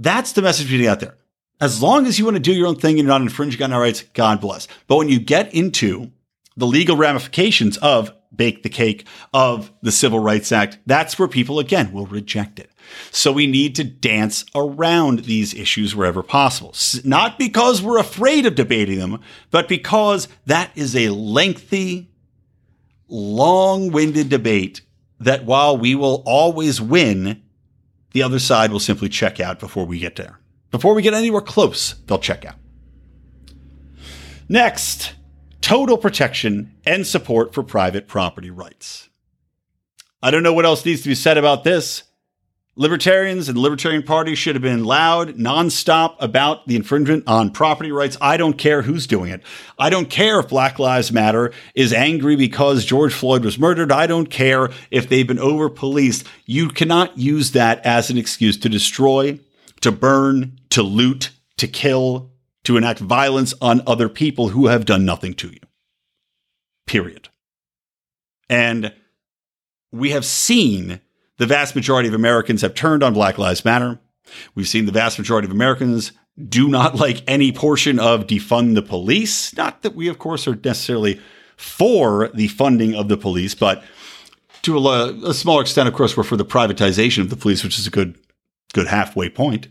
[0.00, 1.18] That's the message we need out there.
[1.60, 3.72] As long as you want to do your own thing and you're not infringing on
[3.74, 4.66] our rights, God bless.
[4.86, 6.10] But when you get into
[6.56, 11.58] the legal ramifications of bake the cake of the Civil Rights Act, that's where people
[11.58, 12.70] again will reject it.
[13.10, 16.74] So we need to dance around these issues wherever possible.
[17.04, 22.10] Not because we're afraid of debating them, but because that is a lengthy,
[23.06, 24.80] long winded debate
[25.18, 27.42] that while we will always win,
[28.12, 30.38] the other side will simply check out before we get there.
[30.70, 32.56] Before we get anywhere close, they'll check out.
[34.48, 35.14] Next,
[35.60, 39.08] total protection and support for private property rights.
[40.22, 42.04] I don't know what else needs to be said about this.
[42.76, 47.90] Libertarians and the Libertarian Party should have been loud, nonstop about the infringement on property
[47.90, 48.16] rights.
[48.20, 49.42] I don't care who's doing it.
[49.78, 53.90] I don't care if Black Lives Matter is angry because George Floyd was murdered.
[53.90, 56.26] I don't care if they've been over policed.
[56.46, 59.40] You cannot use that as an excuse to destroy,
[59.80, 62.30] to burn, to loot, to kill,
[62.64, 65.60] to enact violence on other people who have done nothing to you.
[66.86, 67.28] Period.
[68.48, 68.94] And
[69.92, 71.00] we have seen
[71.40, 73.98] the vast majority of Americans have turned on Black Lives Matter.
[74.54, 76.12] We've seen the vast majority of Americans
[76.48, 79.56] do not like any portion of defund the police.
[79.56, 81.18] Not that we, of course, are necessarily
[81.56, 83.82] for the funding of the police, but
[84.62, 87.78] to a, a smaller extent, of course, we're for the privatization of the police, which
[87.78, 88.18] is a good,
[88.74, 89.68] good halfway point.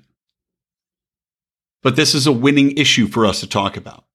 [1.83, 4.05] But this is a winning issue for us to talk about.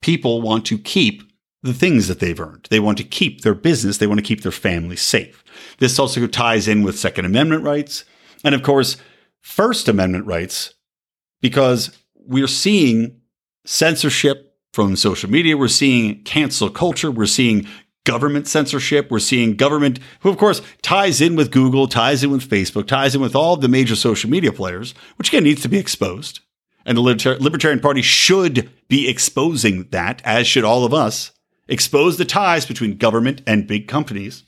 [0.00, 1.24] People want to keep
[1.64, 2.68] the things that they've earned.
[2.70, 3.98] They want to keep their business.
[3.98, 5.42] They want to keep their family safe.
[5.78, 8.04] This also ties in with Second Amendment rights.
[8.44, 8.96] And of course,
[9.40, 10.74] First Amendment rights,
[11.40, 13.20] because we're seeing
[13.64, 15.56] censorship from social media.
[15.56, 17.10] We're seeing cancel culture.
[17.10, 17.66] We're seeing
[18.04, 19.10] government censorship.
[19.10, 23.14] We're seeing government, who of course ties in with Google, ties in with Facebook, ties
[23.14, 26.40] in with all the major social media players, which again needs to be exposed.
[26.86, 31.32] And the Libertarian Party should be exposing that, as should all of us
[31.66, 34.44] expose the ties between government and big companies.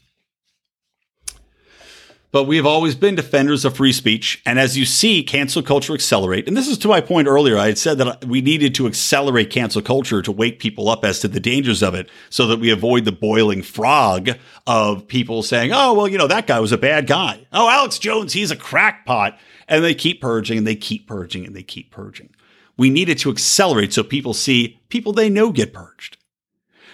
[2.32, 4.40] But we have always been defenders of free speech.
[4.46, 7.66] And as you see cancel culture accelerate, and this is to my point earlier, I
[7.66, 11.28] had said that we needed to accelerate cancel culture to wake people up as to
[11.28, 14.30] the dangers of it so that we avoid the boiling frog
[14.66, 17.46] of people saying, oh, well, you know, that guy was a bad guy.
[17.52, 19.36] Oh, Alex Jones, he's a crackpot.
[19.66, 22.30] And they keep purging and they keep purging and they keep purging.
[22.76, 26.16] We needed to accelerate so people see people they know get purged.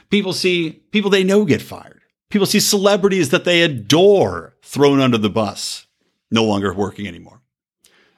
[0.09, 1.96] People see people they know get fired.
[2.31, 5.87] People see celebrities that they adore thrown under the bus,
[6.31, 7.41] no longer working anymore.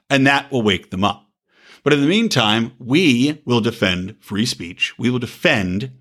[0.09, 1.27] And that will wake them up.
[1.85, 4.99] But in the meantime, we will defend free speech.
[4.99, 5.93] We will defend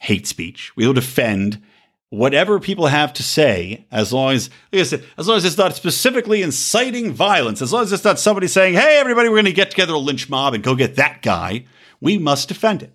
[0.00, 0.76] hate speech.
[0.76, 1.62] We will defend
[2.10, 5.58] whatever people have to say, as long as, like I said, as long as it's
[5.58, 9.46] not specifically inciting violence, as long as it's not somebody saying, hey, everybody, we're going
[9.46, 11.64] to get together a lynch mob and go get that guy,
[12.00, 12.94] we must defend it.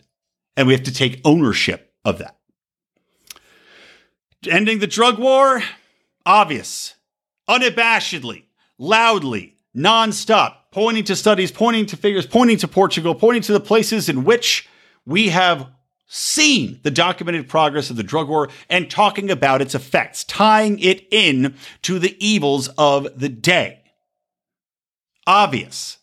[0.56, 2.38] And we have to take ownership of that.
[4.49, 5.62] Ending the drug war,
[6.25, 6.95] obvious,
[7.47, 8.45] unabashedly,
[8.80, 14.10] loudly, nonstop, pointing to studies, pointing to figures, pointing to Portugal, pointing to the places
[14.10, 14.67] in which
[15.06, 15.67] we have
[16.08, 21.06] seen the documented progress of the drug war and talking about its effects, tying it
[21.12, 23.82] in to the evils of the day.
[25.27, 25.99] Obvious.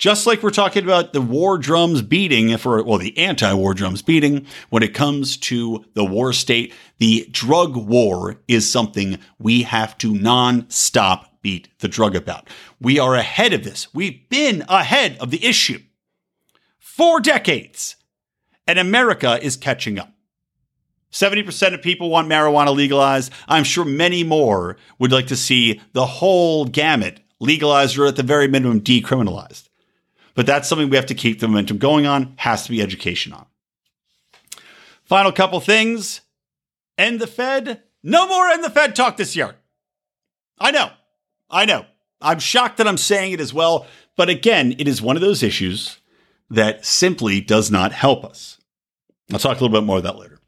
[0.00, 4.00] Just like we're talking about the war drums beating for, well, the anti war drums
[4.00, 9.98] beating, when it comes to the war state, the drug war is something we have
[9.98, 12.48] to non stop beat the drug about.
[12.80, 13.92] We are ahead of this.
[13.92, 15.80] We've been ahead of the issue
[16.78, 17.96] for decades,
[18.66, 20.14] and America is catching up.
[21.12, 23.34] 70% of people want marijuana legalized.
[23.48, 28.22] I'm sure many more would like to see the whole gamut legalized or at the
[28.22, 29.69] very minimum decriminalized.
[30.40, 33.34] But that's something we have to keep the momentum going on, has to be education
[33.34, 33.44] on.
[35.04, 36.22] Final couple things.
[36.96, 37.82] End the Fed.
[38.02, 39.56] No more end the Fed talk this year.
[40.58, 40.92] I know.
[41.50, 41.84] I know.
[42.22, 43.86] I'm shocked that I'm saying it as well.
[44.16, 45.98] But again, it is one of those issues
[46.48, 48.56] that simply does not help us.
[49.30, 50.38] I'll talk a little bit more about that later.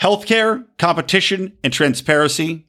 [0.00, 2.66] Healthcare, competition, and transparency.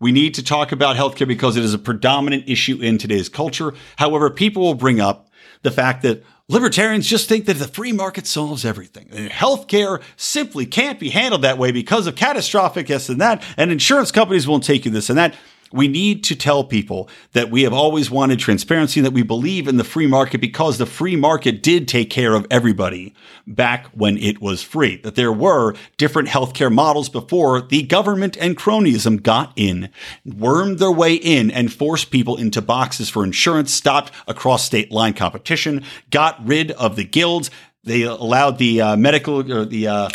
[0.00, 3.72] We need to talk about healthcare because it is a predominant issue in today's culture.
[3.96, 5.28] However, people will bring up
[5.62, 9.08] the fact that libertarians just think that the free market solves everything.
[9.12, 13.70] And healthcare simply can't be handled that way because of catastrophic this and that, and
[13.70, 15.34] insurance companies won't take you this and that.
[15.72, 19.68] We need to tell people that we have always wanted transparency and that we believe
[19.68, 23.14] in the free market because the free market did take care of everybody
[23.46, 24.96] back when it was free.
[24.96, 29.90] That there were different healthcare models before the government and cronyism got in,
[30.24, 35.14] wormed their way in and forced people into boxes for insurance, stopped across state line
[35.14, 37.50] competition, got rid of the guilds.
[37.84, 40.08] They allowed the uh, medical or the uh,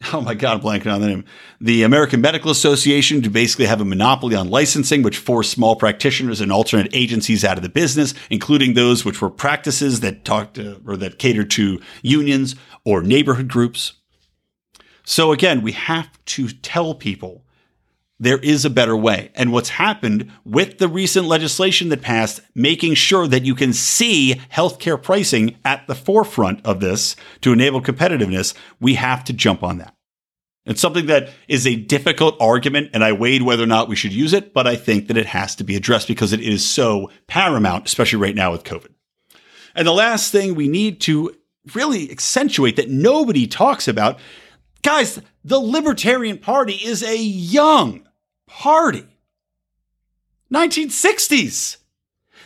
[0.12, 1.24] oh my God, I'm blanking on the name.
[1.60, 6.40] The American Medical Association to basically have a monopoly on licensing, which forced small practitioners
[6.40, 10.80] and alternate agencies out of the business, including those which were practices that talked to,
[10.86, 13.94] or that catered to unions or neighborhood groups.
[15.04, 17.44] So again, we have to tell people
[18.20, 19.32] there is a better way.
[19.34, 24.40] And what's happened with the recent legislation that passed, making sure that you can see
[24.52, 29.78] healthcare pricing at the forefront of this to enable competitiveness, we have to jump on
[29.78, 29.94] that.
[30.66, 34.12] It's something that is a difficult argument, and I weighed whether or not we should
[34.12, 37.10] use it, but I think that it has to be addressed because it is so
[37.26, 38.88] paramount, especially right now with COVID.
[39.74, 41.34] And the last thing we need to
[41.74, 44.18] really accentuate that nobody talks about
[44.82, 48.06] guys, the Libertarian Party is a young
[48.50, 49.06] party.
[50.52, 51.76] 1960s.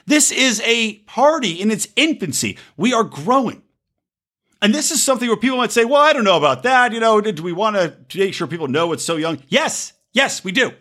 [0.06, 2.58] This is a party in its infancy.
[2.76, 3.62] We are growing.
[4.60, 6.92] And this is something where people might say, well, I don't know about that.
[6.92, 9.42] You know, do we want to make sure people know it's so young?
[9.48, 10.72] Yes, yes, we do.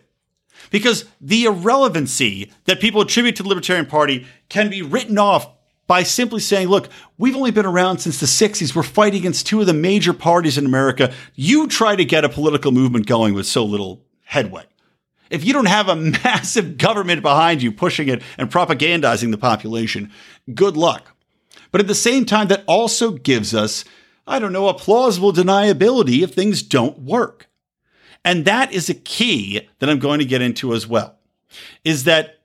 [0.70, 5.48] Because the irrelevancy that people attribute to the Libertarian Party can be written off
[5.86, 8.74] by simply saying, look, we've only been around since the 60s.
[8.74, 11.12] We're fighting against two of the major parties in America.
[11.34, 14.64] You try to get a political movement going with so little headway.
[15.34, 20.12] If you don't have a massive government behind you pushing it and propagandizing the population,
[20.54, 21.14] good luck.
[21.70, 23.84] But at the same time, that also gives us,
[24.26, 27.48] I don't know, a plausible deniability if things don't work.
[28.24, 31.18] And that is a key that I'm going to get into as well,
[31.84, 32.38] is that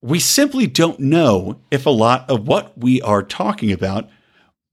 [0.00, 4.08] we simply don't know if a lot of what we are talking about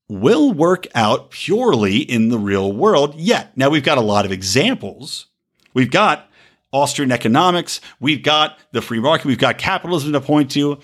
[0.08, 3.56] will work out purely in the real world yet.
[3.56, 5.28] Now, we've got a lot of examples.
[5.74, 6.29] We've got
[6.72, 10.80] Austrian economics, we've got the free market, we've got capitalism to point to,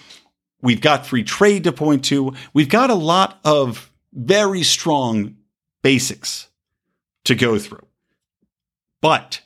[0.65, 2.33] We've got free trade to point to.
[2.51, 5.35] We've got a lot of very strong
[5.83, 6.49] basics
[7.25, 7.85] to go through.
[8.99, 9.41] But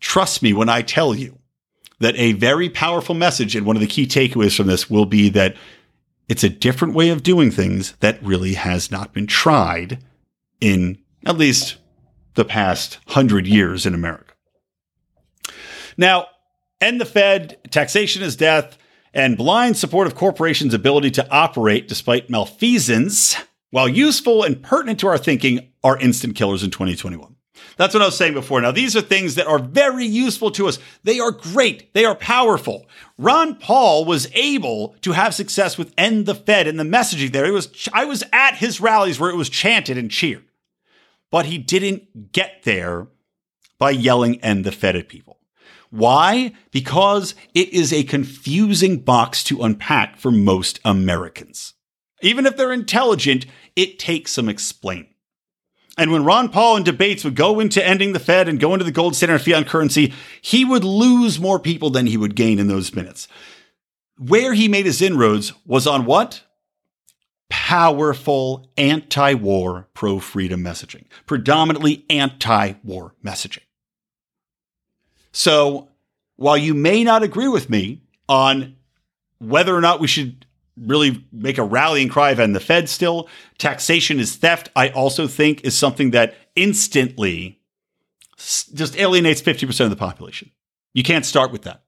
[0.00, 1.38] trust me when I tell you
[1.98, 5.28] that a very powerful message and one of the key takeaways from this will be
[5.28, 5.54] that
[6.30, 10.02] it's a different way of doing things that really has not been tried
[10.62, 11.76] in at least
[12.36, 14.27] the past hundred years in America.
[15.98, 16.28] Now,
[16.80, 18.78] end the Fed, taxation is death
[19.12, 23.36] and blind support of corporations' ability to operate despite malfeasance,
[23.70, 27.34] while useful and pertinent to our thinking, are instant killers in 2021.
[27.76, 28.60] That's what I was saying before.
[28.60, 30.78] Now, these are things that are very useful to us.
[31.04, 31.92] They are great.
[31.94, 32.86] They are powerful.
[33.16, 37.46] Ron Paul was able to have success with End the Fed and the messaging there.
[37.46, 40.44] It was, I was at his rallies where it was chanted and cheered,
[41.30, 43.08] but he didn't get there
[43.78, 45.37] by yelling end the Fed at people.
[45.90, 46.52] Why?
[46.70, 51.74] Because it is a confusing box to unpack for most Americans.
[52.20, 55.14] Even if they're intelligent, it takes some explaining.
[55.96, 58.84] And when Ron Paul in debates would go into ending the Fed and go into
[58.84, 62.60] the gold standard and fiat currency, he would lose more people than he would gain
[62.60, 63.26] in those minutes.
[64.16, 66.42] Where he made his inroads was on what?
[67.50, 73.62] Powerful anti war, pro freedom messaging, predominantly anti war messaging.
[75.38, 75.86] So
[76.34, 78.74] while you may not agree with me on
[79.38, 80.44] whether or not we should
[80.76, 85.28] really make a rallying cry of end the Fed still, taxation is theft, I also
[85.28, 87.60] think is something that instantly
[88.36, 90.50] just alienates 50% of the population.
[90.92, 91.84] You can't start with that.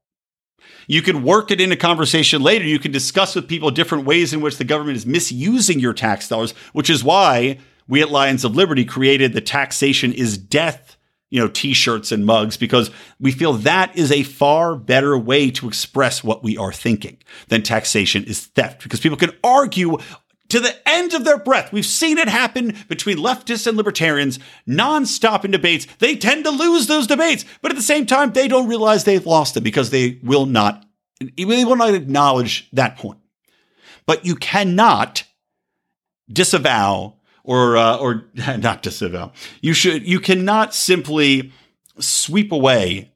[0.86, 2.64] You can work it in a conversation later.
[2.64, 6.28] You can discuss with people different ways in which the government is misusing your tax
[6.28, 10.89] dollars, which is why we at Lions of Liberty created the taxation is death
[11.30, 15.68] you know, t-shirts and mugs because we feel that is a far better way to
[15.68, 17.16] express what we are thinking
[17.48, 19.96] than taxation is theft because people can argue
[20.48, 21.72] to the end of their breath.
[21.72, 25.86] We've seen it happen between leftists and libertarians nonstop in debates.
[26.00, 29.24] They tend to lose those debates, but at the same time, they don't realize they've
[29.24, 30.84] lost them because they will not,
[31.20, 33.20] they will not acknowledge that point.
[34.06, 35.24] But you cannot
[36.28, 37.14] disavow
[37.44, 38.26] or uh, or
[38.58, 39.32] not disavow.
[39.60, 41.52] You should you cannot simply
[41.98, 43.12] sweep away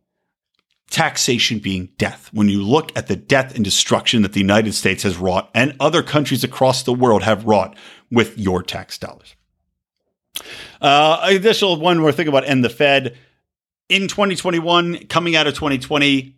[0.90, 2.30] taxation being death.
[2.32, 5.74] When you look at the death and destruction that the United States has wrought and
[5.80, 7.76] other countries across the world have wrought
[8.10, 9.34] with your tax dollars.
[10.80, 13.16] Uh, additional one more thing about end the Fed
[13.88, 16.33] in 2021, coming out of 2020,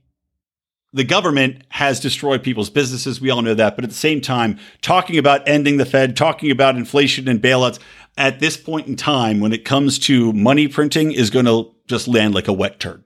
[0.93, 3.21] the government has destroyed people's businesses.
[3.21, 3.77] We all know that.
[3.77, 7.79] But at the same time, talking about ending the Fed, talking about inflation and bailouts
[8.17, 12.09] at this point in time, when it comes to money printing, is going to just
[12.09, 13.05] land like a wet turd.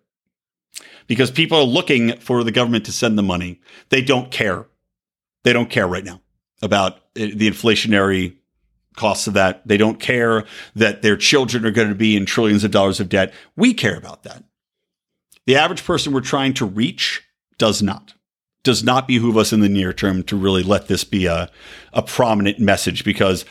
[1.06, 3.60] Because people are looking for the government to send the money.
[3.88, 4.66] They don't care.
[5.42, 6.20] They don't care right now
[6.62, 8.36] about eh, the inflationary
[8.94, 9.66] costs of that.
[9.66, 10.44] They don't care
[10.76, 13.32] that their children are going to be in trillions of dollars of debt.
[13.56, 14.44] We care about that.
[15.46, 17.24] The average person we're trying to reach
[17.60, 18.14] does not
[18.64, 21.50] does not behoove us in the near term to really let this be a,
[21.92, 23.44] a prominent message because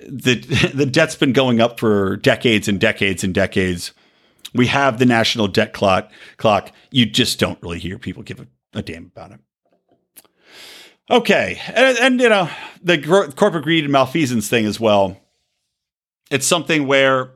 [0.00, 0.34] the
[0.74, 3.92] the debt's been going up for decades and decades and decades.
[4.54, 6.10] We have the national debt clock.
[6.38, 6.72] Clock.
[6.90, 9.40] You just don't really hear people give a, a damn about it.
[11.10, 12.48] Okay, and, and you know
[12.82, 15.20] the gro- corporate greed and malfeasance thing as well.
[16.30, 17.32] It's something where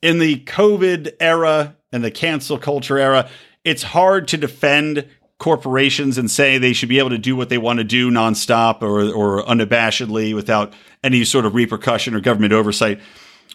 [0.00, 3.28] in the COVID era and the cancel culture era,
[3.64, 5.08] it's hard to defend
[5.44, 8.80] corporations and say they should be able to do what they want to do nonstop
[8.80, 10.72] or, or unabashedly without
[11.02, 12.98] any sort of repercussion or government oversight.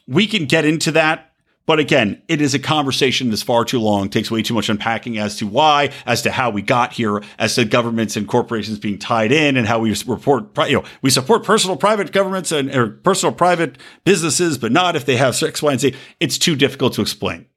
[0.08, 1.34] We can get into that.
[1.66, 5.18] But again, it is a conversation that's far too long, takes way too much unpacking
[5.18, 9.00] as to why, as to how we got here, as to governments and corporations being
[9.00, 12.90] tied in and how we report, you know, we support personal private governments and or
[12.90, 15.96] personal private businesses, but not if they have X, Y, and Z.
[16.20, 17.48] It's too difficult to explain.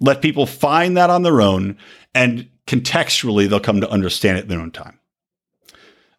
[0.00, 1.78] Let people find that on their own
[2.12, 4.98] and contextually they'll come to understand it in their own time.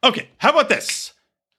[0.03, 1.13] Okay, how about this?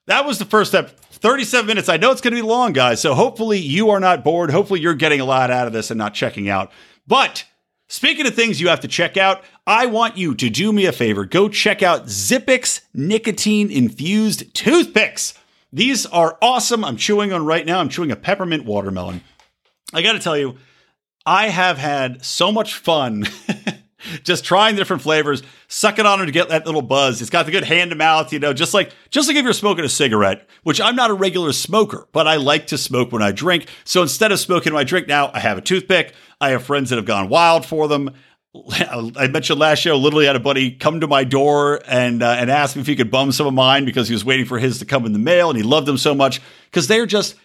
[0.07, 0.99] That was the first step.
[1.11, 1.89] 37 minutes.
[1.89, 3.01] I know it's going to be long, guys.
[3.01, 4.51] So hopefully you are not bored.
[4.51, 6.71] Hopefully you're getting a lot out of this and not checking out.
[7.05, 7.45] But
[7.87, 10.91] speaking of things you have to check out, I want you to do me a
[10.91, 11.25] favor.
[11.25, 15.33] Go check out Zippix nicotine infused toothpicks.
[15.71, 16.83] These are awesome.
[16.83, 17.79] I'm chewing on right now.
[17.79, 19.21] I'm chewing a peppermint watermelon.
[19.93, 20.55] I got to tell you,
[21.25, 23.25] I have had so much fun
[24.23, 27.21] just trying different flavors, sucking on them to get that little buzz.
[27.21, 29.53] It's got the good hand to mouth, you know, just like just like if you're
[29.53, 33.21] smoking a cigarette, which I'm not a regular smoker, but I like to smoke when
[33.21, 33.67] I drink.
[33.83, 36.13] So instead of smoking I drink now, I have a toothpick.
[36.41, 38.11] I have friends that have gone wild for them.
[38.71, 42.49] I mentioned last show, literally had a buddy come to my door and uh, and
[42.49, 44.79] ask me if he could bum some of mine because he was waiting for his
[44.79, 47.35] to come in the mail and he loved them so much because they're just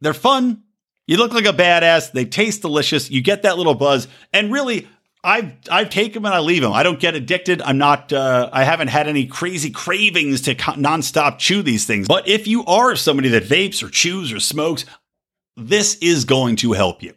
[0.00, 0.62] they're fun.
[1.06, 2.12] You look like a badass.
[2.12, 3.10] They taste delicious.
[3.10, 4.06] You get that little buzz.
[4.32, 4.86] And really,
[5.22, 6.72] I've I've taken them and I leave them.
[6.72, 7.60] I don't get addicted.
[7.60, 8.12] I'm not.
[8.12, 12.08] Uh, I haven't had any crazy cravings to nonstop chew these things.
[12.08, 14.86] But if you are somebody that vapes or chews or smokes,
[15.56, 17.14] this is going to help you.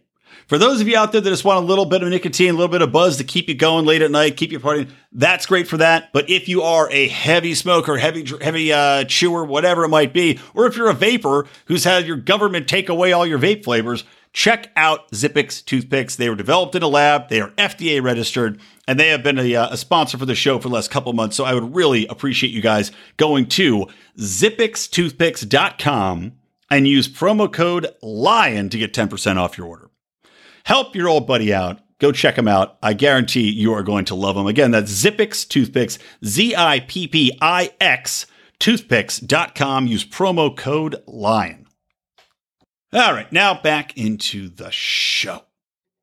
[0.47, 2.53] For those of you out there that just want a little bit of nicotine, a
[2.53, 5.45] little bit of buzz to keep you going late at night, keep you partying, that's
[5.45, 6.11] great for that.
[6.11, 10.39] But if you are a heavy smoker, heavy heavy uh, chewer, whatever it might be,
[10.53, 14.03] or if you're a vapor who's had your government take away all your vape flavors
[14.33, 16.17] check out Zippix toothpicks.
[16.17, 19.55] They were developed in a lab, they are FDA registered, and they have been a,
[19.55, 21.37] uh, a sponsor for the show for the last couple months.
[21.37, 26.33] So I would really appreciate you guys going to zippixtoothpicks.com
[26.69, 29.89] and use promo code LION to get 10% off your order.
[30.65, 31.79] Help your old buddy out.
[31.99, 32.77] Go check them out.
[32.81, 34.47] I guarantee you are going to love them.
[34.47, 38.25] Again, that's Zippix Toothpicks, Z I P P I X,
[38.59, 39.87] toothpicks.com.
[39.87, 41.62] Use promo code LION.
[42.93, 45.41] All right, now back into the show.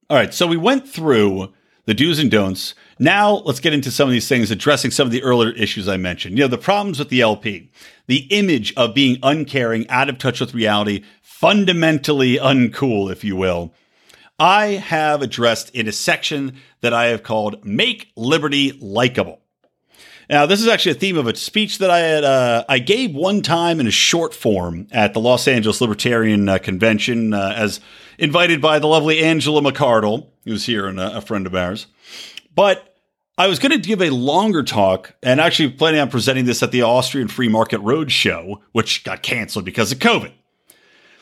[0.09, 1.53] All right, so we went through
[1.85, 2.75] the do's and don'ts.
[2.99, 5.97] Now let's get into some of these things, addressing some of the earlier issues I
[5.99, 6.37] mentioned.
[6.37, 7.71] You know, the problems with the LP,
[8.09, 13.73] the image of being uncaring, out of touch with reality, fundamentally uncool, if you will.
[14.41, 19.40] I have addressed in a section that I have called Make Liberty Likable.
[20.31, 23.13] Now, this is actually a theme of a speech that I had uh, I gave
[23.17, 27.81] one time in a short form at the Los Angeles Libertarian uh, Convention, uh, as
[28.17, 31.89] invited by the lovely Angela McArdle, who's here and a, a friend of ours.
[32.55, 32.95] But
[33.37, 36.71] I was going to give a longer talk, and actually planning on presenting this at
[36.71, 40.31] the Austrian Free Market Roadshow, which got canceled because of COVID.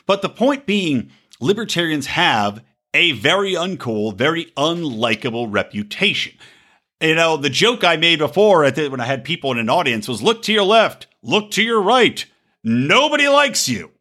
[0.05, 6.33] But the point being, libertarians have a very uncool, very unlikable reputation.
[7.01, 10.07] You know, the joke I made before the, when I had people in an audience
[10.07, 12.25] was look to your left, look to your right.
[12.63, 13.91] Nobody likes you.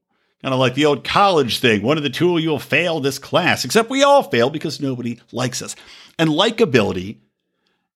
[0.42, 1.82] Kind of like the old college thing.
[1.82, 4.80] One of the two of you will fail this class, except we all fail because
[4.80, 5.74] nobody likes us.
[6.18, 7.18] And likability,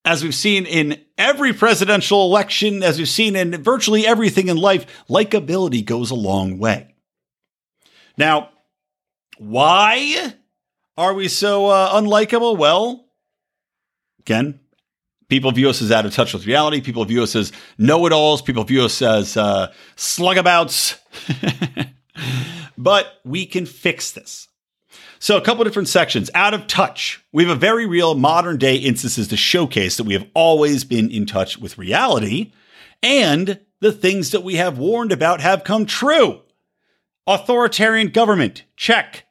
[0.05, 4.87] as we've seen in every presidential election, as we've seen in virtually everything in life,
[5.09, 6.95] likability goes a long way.
[8.17, 8.51] Now,
[9.39, 10.35] why
[10.97, 12.57] are we so uh, unlikable?
[12.57, 13.07] Well,
[14.21, 14.59] again,
[15.33, 16.83] People view us as out of touch with reality.
[16.83, 18.43] People view us as know it alls.
[18.43, 20.99] People view us as uh, slugabouts.
[22.77, 24.47] but we can fix this.
[25.21, 26.31] So, a couple different sections.
[26.35, 27.25] Out of touch.
[27.33, 31.11] We have a very real modern day instances to showcase that we have always been
[31.11, 32.53] in touch with reality
[33.03, 36.43] and the things that we have warned about have come true.
[37.27, 38.65] Authoritarian government.
[38.77, 39.25] Check.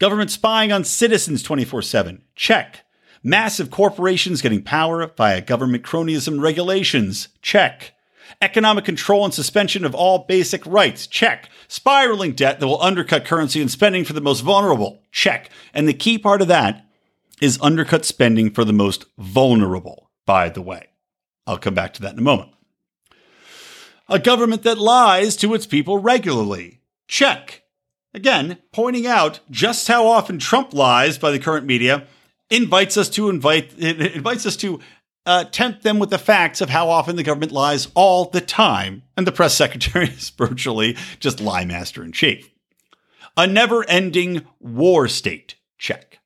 [0.00, 2.22] Government spying on citizens 24 7.
[2.34, 2.85] Check.
[3.26, 7.26] Massive corporations getting power via government cronyism regulations.
[7.42, 7.92] Check.
[8.40, 11.08] Economic control and suspension of all basic rights.
[11.08, 11.48] Check.
[11.66, 15.02] Spiraling debt that will undercut currency and spending for the most vulnerable.
[15.10, 15.50] Check.
[15.74, 16.86] And the key part of that
[17.42, 20.90] is undercut spending for the most vulnerable, by the way.
[21.48, 22.50] I'll come back to that in a moment.
[24.08, 26.80] A government that lies to its people regularly.
[27.08, 27.64] Check.
[28.14, 32.06] Again, pointing out just how often Trump lies by the current media
[32.50, 34.80] invites us to invite invites us to
[35.26, 39.02] uh, tempt them with the facts of how often the government lies all the time,
[39.16, 42.50] and the press secretary is virtually just lie master in chief.
[43.36, 45.56] A never-ending war state.
[45.78, 46.20] Check.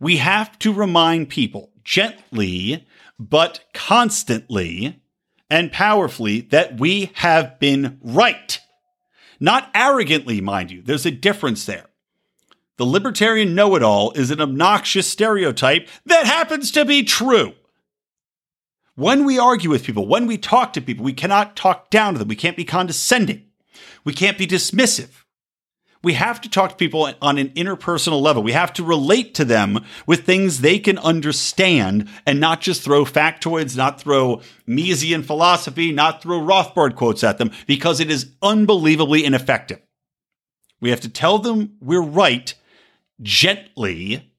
[0.00, 2.86] We have to remind people gently
[3.18, 5.02] but constantly
[5.50, 8.60] and powerfully that we have been right.
[9.38, 10.82] Not arrogantly, mind you.
[10.82, 11.86] There's a difference there.
[12.78, 17.54] The libertarian know it all is an obnoxious stereotype that happens to be true.
[18.94, 22.18] When we argue with people, when we talk to people, we cannot talk down to
[22.18, 22.28] them.
[22.28, 23.44] We can't be condescending.
[24.04, 25.24] We can't be dismissive.
[26.02, 28.42] We have to talk to people on an interpersonal level.
[28.42, 33.04] We have to relate to them with things they can understand and not just throw
[33.04, 39.24] factoids, not throw Misesian philosophy, not throw Rothbard quotes at them because it is unbelievably
[39.24, 39.80] ineffective.
[40.80, 42.54] We have to tell them we're right
[43.20, 44.32] gently,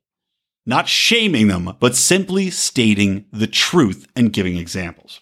[0.66, 5.22] not shaming them, but simply stating the truth and giving examples.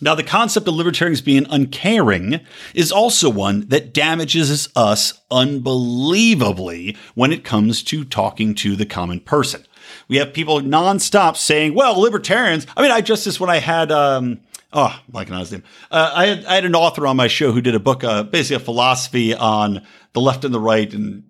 [0.00, 2.40] Now, the concept of libertarians being uncaring
[2.74, 9.20] is also one that damages us unbelievably when it comes to talking to the common
[9.20, 9.64] person.
[10.08, 13.90] We have people nonstop saying, well, libertarians, I mean, I just this when I had,
[13.90, 14.40] um,
[14.72, 15.62] oh, like an name.
[15.90, 18.22] Uh, I, had, I had an author on my show who did a book, uh,
[18.22, 21.22] basically a philosophy on the left and the right and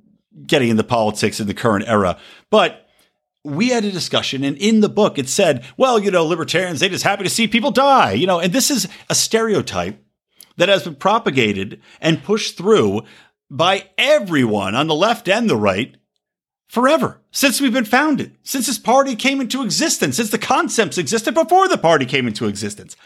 [0.46, 2.18] getting into politics in the current era.
[2.50, 2.88] But
[3.44, 6.88] we had a discussion, and in the book it said, well, you know, libertarians, they
[6.88, 10.02] just happy to see people die, you know, and this is a stereotype
[10.56, 13.02] that has been propagated and pushed through
[13.50, 15.96] by everyone on the left and the right
[16.66, 21.34] forever since we've been founded, since this party came into existence, since the concepts existed
[21.34, 22.96] before the party came into existence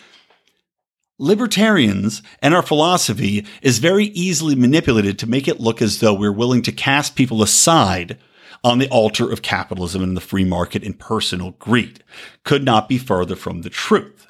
[1.20, 6.32] libertarians and our philosophy is very easily manipulated to make it look as though we're
[6.32, 8.18] willing to cast people aside
[8.64, 12.02] on the altar of capitalism and the free market and personal greed.
[12.44, 14.26] Could not be further from the truth.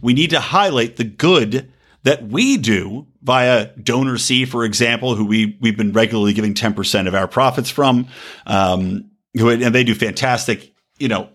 [0.00, 1.70] We need to highlight the good
[2.04, 7.14] that we do via DonorSee, for example, who we, we've been regularly giving 10% of
[7.14, 8.08] our profits from.
[8.46, 11.28] Um, and they do fantastic, you know,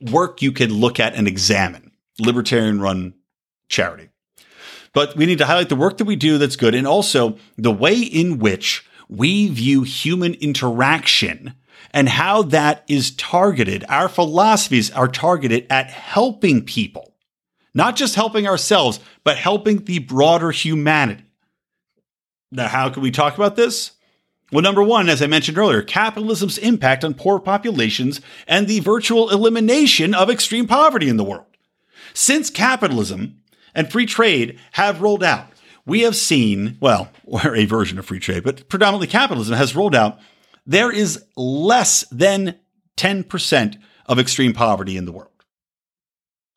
[0.00, 1.92] work you can look at and examine.
[2.18, 3.14] Libertarian run
[3.68, 4.09] charity.
[4.92, 7.72] But we need to highlight the work that we do that's good and also the
[7.72, 11.54] way in which we view human interaction
[11.92, 13.84] and how that is targeted.
[13.88, 17.14] Our philosophies are targeted at helping people,
[17.74, 21.24] not just helping ourselves, but helping the broader humanity.
[22.52, 23.92] Now, how can we talk about this?
[24.52, 29.30] Well, number one, as I mentioned earlier, capitalism's impact on poor populations and the virtual
[29.30, 31.46] elimination of extreme poverty in the world.
[32.14, 33.39] Since capitalism
[33.74, 35.46] and free trade have rolled out,
[35.86, 39.94] we have seen, well, or a version of free trade, but predominantly capitalism has rolled
[39.94, 40.18] out,
[40.66, 42.58] there is less than
[42.96, 45.28] 10% of extreme poverty in the world.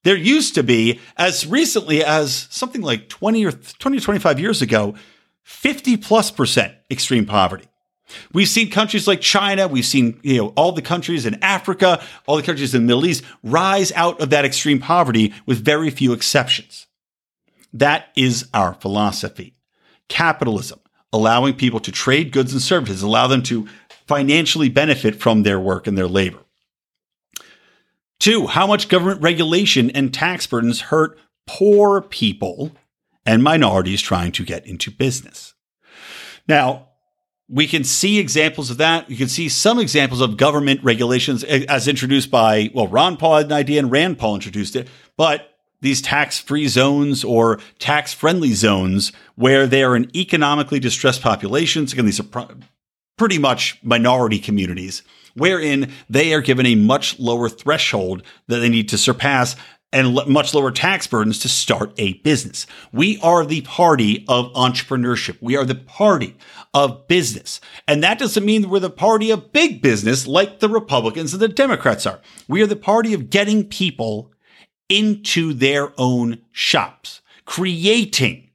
[0.03, 4.61] There used to be, as recently as something like 20 or 20 or 25 years
[4.61, 4.95] ago,
[5.43, 7.67] 50 plus percent extreme poverty.
[8.33, 12.35] We've seen countries like China, we've seen, you know, all the countries in Africa, all
[12.35, 16.13] the countries in the Middle East rise out of that extreme poverty with very few
[16.13, 16.87] exceptions.
[17.73, 19.55] That is our philosophy.
[20.07, 20.79] Capitalism,
[21.11, 23.67] allowing people to trade goods and services, allow them to
[24.07, 26.39] financially benefit from their work and their labor.
[28.19, 31.17] Two, how much government regulation and tax burdens hurt
[31.47, 32.71] poor people
[33.25, 35.53] and minorities trying to get into business.
[36.47, 36.89] Now,
[37.49, 39.09] we can see examples of that.
[39.09, 43.37] You can see some examples of government regulations eh, as introduced by, well, Ron Paul
[43.37, 45.52] had an idea and Rand Paul introduced it, but
[45.83, 51.93] these tax free zones or tax friendly zones where they are in economically distressed populations.
[51.93, 52.47] Again, these are
[53.17, 55.03] pretty much minority communities
[55.35, 59.55] wherein they are given a much lower threshold that they need to surpass
[59.91, 62.65] and much lower tax burdens to start a business.
[62.91, 65.37] We are the party of entrepreneurship.
[65.39, 66.35] We are the party
[66.73, 67.61] of business.
[67.87, 71.47] And that doesn't mean we're the party of big business like the Republicans and the
[71.47, 72.19] Democrats are.
[72.47, 74.31] We are the party of getting people
[74.89, 78.49] into their own shops, creating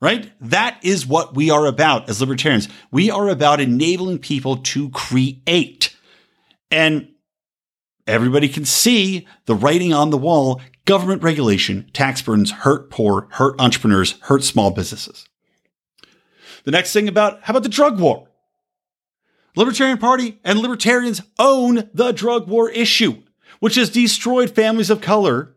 [0.00, 0.30] right?
[0.40, 2.68] That is what we are about as libertarians.
[2.90, 5.96] We are about enabling people to create.
[6.70, 7.08] And
[8.06, 13.60] everybody can see the writing on the wall government regulation, tax burdens hurt poor, hurt
[13.60, 15.26] entrepreneurs, hurt small businesses.
[16.64, 18.28] The next thing about how about the drug war?
[19.56, 23.22] Libertarian Party and libertarians own the drug war issue,
[23.60, 25.54] which has destroyed families of color,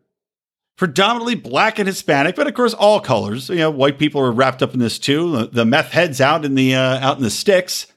[0.77, 3.49] predominantly black and Hispanic, but of course all colors.
[3.49, 5.31] You know, white people are wrapped up in this too.
[5.31, 7.87] The, the meth heads out in the uh, out in the sticks.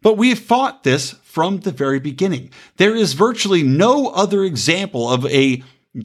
[0.00, 2.50] But we've fought this from the very beginning.
[2.76, 5.62] There is virtually no other example of a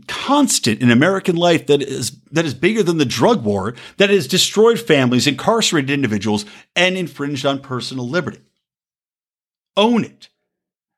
[0.08, 4.28] constant in American life that is that is bigger than the drug war that has
[4.28, 6.46] destroyed families, incarcerated individuals,
[6.76, 8.42] and infringed on personal liberty.
[9.78, 10.30] Own it.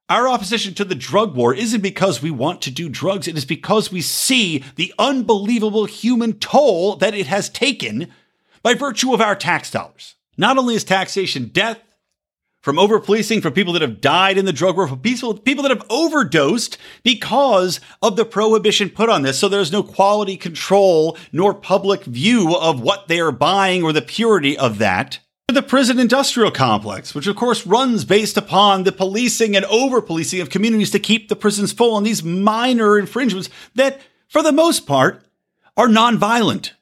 [0.10, 3.45] Our opposition to the drug war isn't because we want to do drugs, it is
[3.45, 8.12] because we see the unbelievable human toll that it has taken
[8.64, 10.16] by virtue of our tax dollars.
[10.36, 11.80] Not only is taxation death,
[12.62, 15.64] from over policing, from people that have died in the drug war, from people, people
[15.64, 19.39] that have overdosed because of the prohibition put on this.
[19.39, 24.01] So there's no quality control nor public view of what they are buying or the
[24.01, 25.20] purity of that.
[25.50, 30.41] The prison industrial complex, which of course runs based upon the policing and over policing
[30.41, 34.86] of communities to keep the prisons full on these minor infringements that, for the most
[34.86, 35.26] part,
[35.76, 36.74] are nonviolent.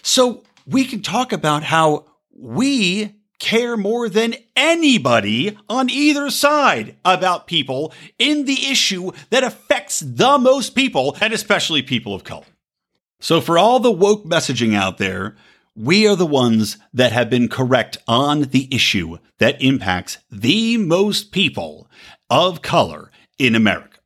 [0.00, 7.46] So we can talk about how we care more than anybody on either side about
[7.46, 12.46] people in the issue that affects the most people, and especially people of color.
[13.20, 15.36] So, for all the woke messaging out there,
[15.76, 21.30] we are the ones that have been correct on the issue that impacts the most
[21.30, 21.88] people
[22.30, 23.98] of color in America.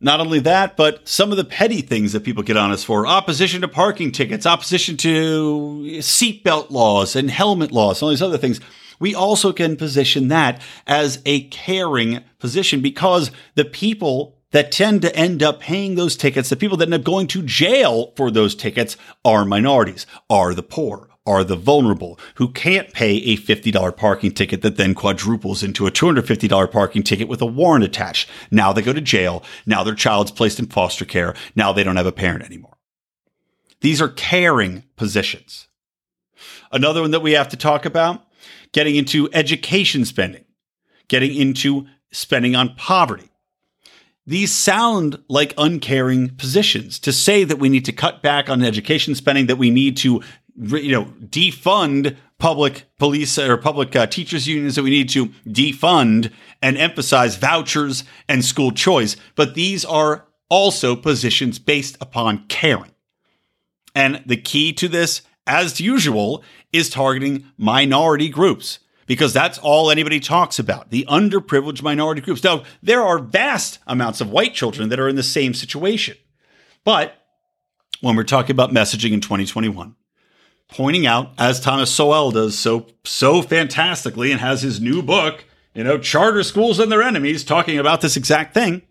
[0.00, 3.04] Not only that, but some of the petty things that people get on us for
[3.04, 8.60] opposition to parking tickets, opposition to seatbelt laws and helmet laws, all these other things.
[9.00, 15.14] We also can position that as a caring position because the people that tend to
[15.14, 18.54] end up paying those tickets, the people that end up going to jail for those
[18.54, 24.32] tickets are minorities, are the poor, are the vulnerable who can't pay a $50 parking
[24.32, 28.30] ticket that then quadruples into a $250 parking ticket with a warrant attached.
[28.50, 29.44] Now they go to jail.
[29.66, 31.34] Now their child's placed in foster care.
[31.54, 32.78] Now they don't have a parent anymore.
[33.82, 35.68] These are caring positions.
[36.72, 38.24] Another one that we have to talk about,
[38.72, 40.44] getting into education spending,
[41.08, 43.27] getting into spending on poverty.
[44.28, 49.14] These sound like uncaring positions to say that we need to cut back on education
[49.14, 50.22] spending, that we need to
[50.54, 56.30] you know, defund public police or public uh, teachers unions that we need to defund
[56.60, 59.16] and emphasize vouchers and school choice.
[59.34, 62.92] But these are also positions based upon caring.
[63.94, 70.20] And the key to this, as usual, is targeting minority groups because that's all anybody
[70.20, 72.44] talks about the underprivileged minority groups.
[72.44, 76.16] Now, there are vast amounts of white children that are in the same situation.
[76.84, 77.14] But
[78.00, 79.96] when we're talking about messaging in 2021,
[80.68, 85.44] pointing out, as Thomas Sowell does so so fantastically and has his new book,
[85.74, 88.82] you know, Charter Schools and Their Enemies, talking about this exact thing.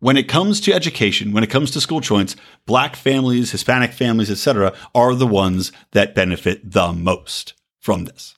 [0.00, 2.34] When it comes to education, when it comes to school choice,
[2.66, 8.36] black families, Hispanic families, etc., are the ones that benefit the most from this.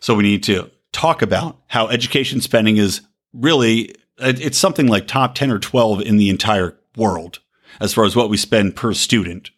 [0.00, 3.00] So we need to talk about how education spending is
[3.32, 7.40] really it's something like top 10 or 12 in the entire world
[7.80, 9.50] as far as what we spend per student.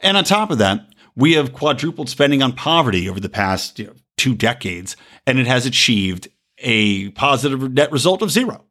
[0.00, 3.86] And on top of that, we have quadrupled spending on poverty over the past you
[3.86, 6.28] know, two decades, and it has achieved
[6.58, 8.64] a positive net result of zero.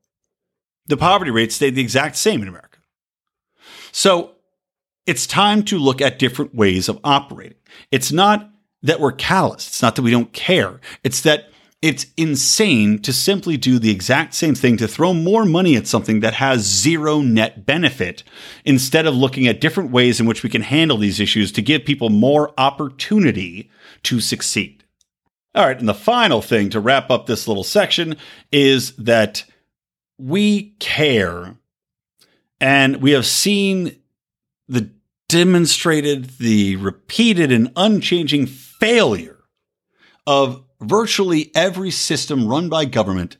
[0.88, 2.80] The poverty rate stayed the exact same in America.
[3.92, 4.32] So
[5.06, 7.58] it's time to look at different ways of operating.
[7.92, 8.50] It's not
[8.84, 11.50] that we're callous, it's not that we don't care, it's that
[11.82, 16.22] it's insane to simply do the exact same thing to throw more money at something
[16.22, 18.24] that has zero net benefit
[18.64, 21.84] instead of looking at different ways in which we can handle these issues to give
[21.84, 23.70] people more opportunity
[24.04, 24.86] to succeed.
[25.56, 28.16] All right, and the final thing to wrap up this little section
[28.50, 29.44] is that
[30.18, 31.58] we care
[32.62, 33.98] and we have seen
[34.70, 34.90] the
[35.28, 38.46] demonstrated, the repeated and unchanging
[38.84, 39.38] failure
[40.28, 43.38] of virtually every system run by government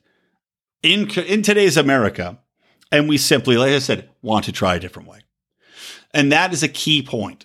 [0.82, 2.38] in, in today's America.
[2.90, 5.18] And we simply, like I said, want to try a different way.
[6.14, 7.44] And that is a key point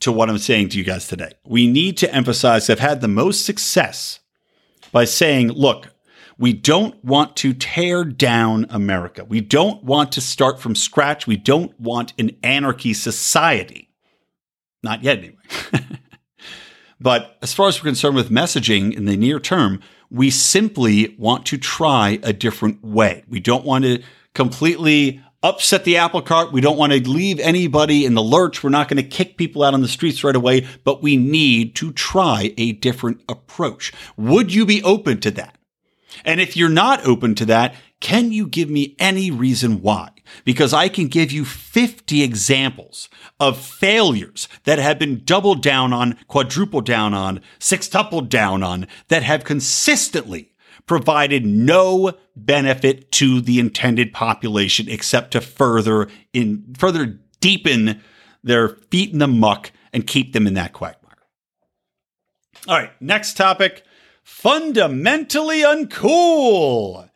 [0.00, 1.32] to what I'm saying to you guys today.
[1.44, 4.20] We need to emphasize I've had the most success
[4.92, 5.88] by saying, look,
[6.38, 9.24] we don't want to tear down America.
[9.24, 11.26] We don't want to start from scratch.
[11.26, 13.88] We don't want an anarchy society.
[14.84, 15.36] Not yet, anyway.
[17.02, 19.80] But as far as we're concerned with messaging in the near term,
[20.10, 23.24] we simply want to try a different way.
[23.28, 24.02] We don't want to
[24.34, 26.52] completely upset the apple cart.
[26.52, 28.62] We don't want to leave anybody in the lurch.
[28.62, 31.74] We're not going to kick people out on the streets right away, but we need
[31.76, 33.92] to try a different approach.
[34.16, 35.58] Would you be open to that?
[36.24, 40.10] And if you're not open to that, can you give me any reason why?
[40.44, 46.18] because I can give you 50 examples of failures that have been doubled down on,
[46.28, 50.52] quadrupled down on, sextupled down on, that have consistently
[50.86, 58.00] provided no benefit to the intended population except to further in further deepen
[58.42, 60.98] their feet in the muck and keep them in that quagmire.
[62.66, 63.84] All right, next topic
[64.24, 67.08] fundamentally uncool.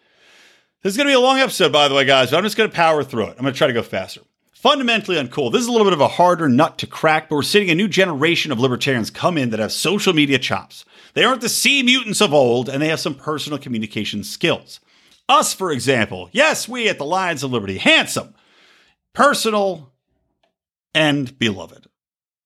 [0.87, 2.57] This is going to be a long episode, by the way, guys, but I'm just
[2.57, 3.31] going to power through it.
[3.31, 4.21] I'm going to try to go faster.
[4.53, 5.51] Fundamentally uncool.
[5.51, 7.75] This is a little bit of a harder nut to crack, but we're seeing a
[7.75, 10.85] new generation of libertarians come in that have social media chops.
[11.15, 14.79] They aren't the sea mutants of old, and they have some personal communication skills.
[15.29, 16.29] Us, for example.
[16.31, 17.79] Yes, we at the Lions of Liberty.
[17.79, 18.37] Handsome,
[19.13, 19.93] personal,
[20.95, 21.89] and beloved,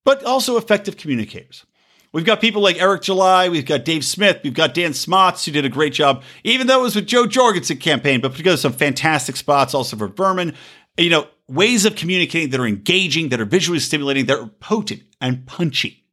[0.03, 1.67] but also effective communicators.
[2.13, 5.53] We've got people like Eric July, we've got Dave Smith, we've got Dan Smots, who
[5.53, 8.73] did a great job, even though it was with Jo Jorgensen campaign, but because some
[8.73, 10.55] fantastic spots also for Berman.
[10.99, 15.03] You know, ways of communicating that are engaging, that are visually stimulating, that are potent
[15.21, 16.05] and punchy.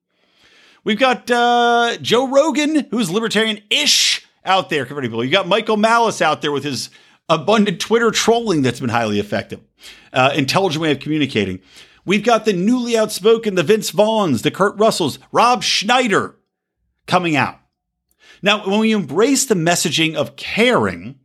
[0.84, 5.26] We've got uh, Joe Rogan, who's libertarian-ish out there, converting people.
[5.26, 6.90] You got Michael Malice out there with his
[7.28, 9.60] abundant Twitter trolling that's been highly effective.
[10.14, 11.60] Uh, intelligent way of communicating.
[12.08, 16.38] We've got the newly outspoken, the Vince Vaughns, the Kurt Russells, Rob Schneider
[17.06, 17.60] coming out.
[18.42, 21.20] Now, when we embrace the messaging of caring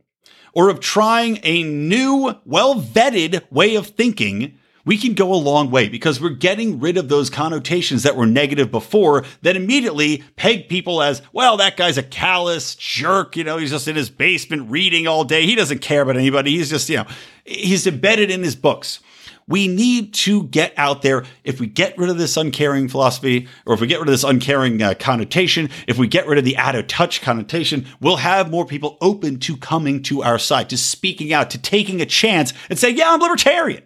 [0.51, 5.71] or of trying a new, well vetted way of thinking, we can go a long
[5.71, 10.67] way because we're getting rid of those connotations that were negative before that immediately peg
[10.67, 13.37] people as, well, that guy's a callous jerk.
[13.37, 15.45] You know, he's just in his basement reading all day.
[15.45, 16.57] He doesn't care about anybody.
[16.57, 17.07] He's just, you know,
[17.45, 18.99] he's embedded in his books
[19.47, 21.25] we need to get out there.
[21.43, 24.23] If we get rid of this uncaring philosophy, or if we get rid of this
[24.23, 28.49] uncaring uh, connotation, if we get rid of the out of touch connotation, we'll have
[28.49, 32.53] more people open to coming to our side, to speaking out, to taking a chance
[32.69, 33.83] and saying, yeah, I'm libertarian.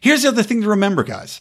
[0.00, 1.40] Here's the other thing to remember, guys.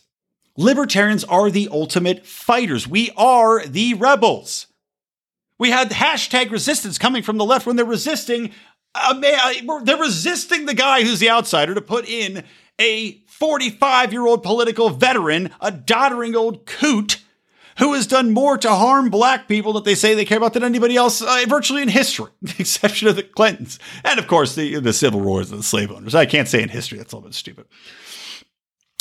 [0.55, 2.87] Libertarians are the ultimate fighters.
[2.87, 4.67] We are the rebels.
[5.59, 8.51] We had hashtag resistance coming from the left when they're resisting.
[8.95, 9.19] Uh,
[9.83, 12.43] they're resisting the guy who's the outsider to put in
[12.79, 17.19] a 45 year old political veteran, a doddering old coot
[17.79, 20.63] who has done more to harm black people that they say they care about than
[20.63, 23.79] anybody else uh, virtually in history, the exception of the Clintons.
[24.03, 26.15] And of course, the, the civil wars of the slave owners.
[26.15, 27.65] I can't say in history, that's a little bit stupid.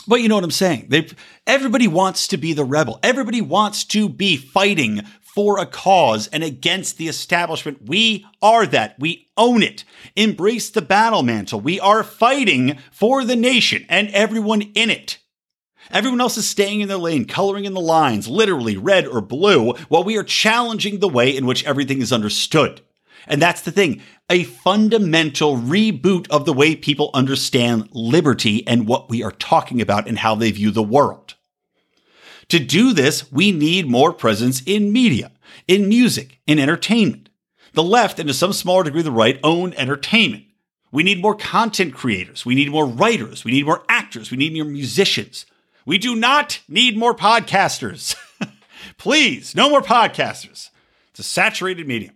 [0.09, 0.87] But you know what I'm saying?
[0.89, 1.09] They,
[1.47, 2.99] everybody wants to be the rebel.
[3.03, 5.03] Everybody wants to be fighting
[5.35, 7.87] for a cause and against the establishment.
[7.87, 8.97] We are that.
[8.99, 9.85] We own it.
[10.15, 11.59] Embrace the battle mantle.
[11.59, 15.19] We are fighting for the nation and everyone in it.
[15.91, 19.73] Everyone else is staying in their lane, coloring in the lines, literally red or blue,
[19.89, 22.83] while we are challenging the way in which everything is understood.
[23.27, 29.09] And that's the thing a fundamental reboot of the way people understand liberty and what
[29.11, 31.35] we are talking about and how they view the world.
[32.49, 35.33] To do this, we need more presence in media,
[35.67, 37.29] in music, in entertainment.
[37.75, 40.45] The left, and to some smaller degree the right, own entertainment.
[40.91, 42.45] We need more content creators.
[42.45, 43.45] We need more writers.
[43.45, 44.31] We need more actors.
[44.31, 45.47] We need more musicians.
[45.87, 48.15] We do not need more podcasters.
[48.99, 50.69] Please, no more podcasters.
[51.11, 52.15] It's a saturated medium.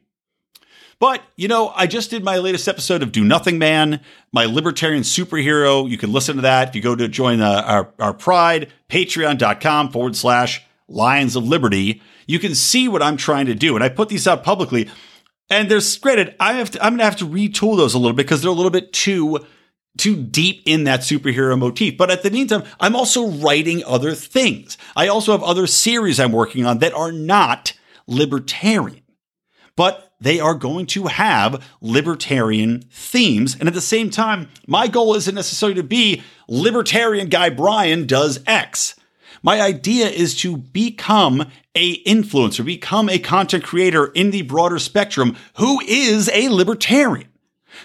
[0.99, 4.01] But, you know, I just did my latest episode of Do Nothing Man,
[4.33, 5.89] my libertarian superhero.
[5.89, 9.91] You can listen to that if you go to join uh, our, our Pride, patreon.com
[9.91, 12.01] forward slash Lions of Liberty.
[12.27, 13.75] You can see what I'm trying to do.
[13.75, 14.89] And I put these out publicly.
[15.51, 18.17] And there's granted, I have to, I'm going to have to retool those a little
[18.17, 19.45] bit because they're a little bit too
[19.97, 21.97] too deep in that superhero motif.
[21.97, 24.77] But at the meantime, I'm also writing other things.
[24.95, 27.73] I also have other series I'm working on that are not
[28.07, 29.03] libertarian.
[29.75, 33.57] But they are going to have libertarian themes.
[33.59, 38.41] And at the same time, my goal isn't necessarily to be libertarian guy Brian does
[38.47, 38.95] X.
[39.43, 45.37] My idea is to become a influencer, become a content creator in the broader spectrum
[45.59, 47.29] who is a libertarian.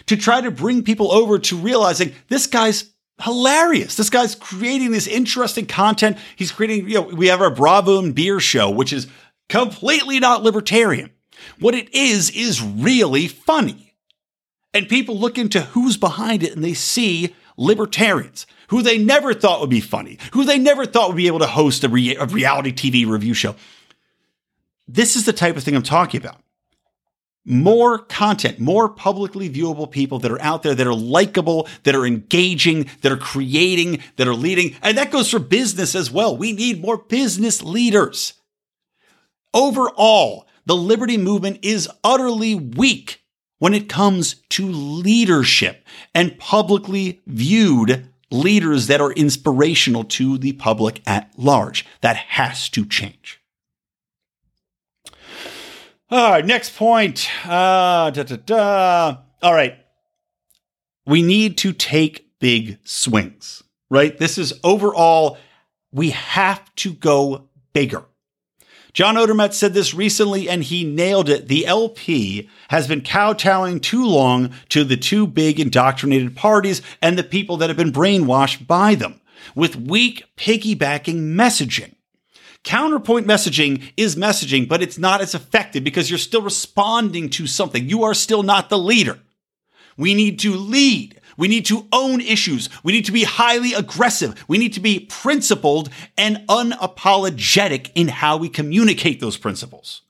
[0.06, 3.96] To try to bring people over to realizing this guy's hilarious.
[3.98, 6.18] This guy's creating this interesting content.
[6.36, 9.08] He's creating, you know, we have our Bravo and Beer show, which is
[9.50, 11.12] completely not libertarian.
[11.60, 13.94] What it is, is really funny.
[14.74, 19.60] And people look into who's behind it and they see libertarians who they never thought
[19.60, 22.26] would be funny, who they never thought would be able to host a, re- a
[22.26, 23.54] reality TV review show.
[24.88, 26.38] This is the type of thing I'm talking about.
[27.44, 32.06] More content, more publicly viewable people that are out there that are likable, that are
[32.06, 34.76] engaging, that are creating, that are leading.
[34.82, 36.38] And that goes for business as well.
[36.38, 38.34] We need more business leaders.
[39.54, 43.22] Overall, the liberty movement is utterly weak
[43.59, 45.86] when it comes to leadership
[46.16, 51.86] and publicly viewed leaders that are inspirational to the public at large.
[52.01, 53.39] That has to change.
[56.09, 57.30] All right, next point.
[57.45, 59.18] Uh, da, da, da.
[59.41, 59.78] All right.
[61.05, 64.18] We need to take big swings, right?
[64.18, 65.38] This is overall,
[65.91, 68.03] we have to go bigger.
[68.94, 71.48] John Odermatt said this recently and he nailed it.
[71.48, 77.24] The LP has been kowtowing too long to the two big indoctrinated parties and the
[77.24, 79.22] people that have been brainwashed by them
[79.56, 81.96] with weak piggybacking messaging.
[82.64, 87.89] Counterpoint messaging is messaging, but it's not as effective because you're still responding to something.
[87.89, 89.20] You are still not the leader.
[89.98, 91.20] We need to lead.
[91.42, 92.70] We need to own issues.
[92.84, 94.46] We need to be highly aggressive.
[94.48, 100.04] We need to be principled and unapologetic in how we communicate those principles.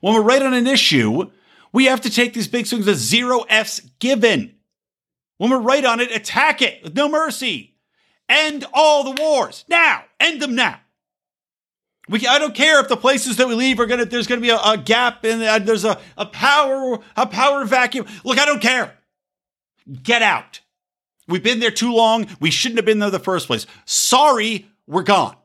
[0.00, 1.32] When we're right on an issue,
[1.72, 4.54] we have to take these big swings with zero F's given.
[5.38, 7.74] When we're right on it, attack it with no mercy.
[8.28, 10.04] End all the wars now.
[10.20, 10.78] End them now.
[12.08, 14.04] We, I don't care if the places that we leave are gonna.
[14.04, 18.06] There's gonna be a, a gap and uh, there's a, a power a power vacuum.
[18.24, 18.96] Look, I don't care.
[20.02, 20.60] Get out.
[21.26, 22.26] We've been there too long.
[22.40, 23.66] We shouldn't have been there in the first place.
[23.84, 25.36] Sorry, we're gone.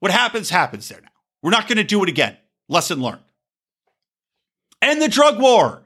[0.00, 1.08] What happens, happens there now.
[1.42, 2.36] We're not going to do it again.
[2.68, 3.20] Lesson learned.
[4.80, 5.82] End the drug war.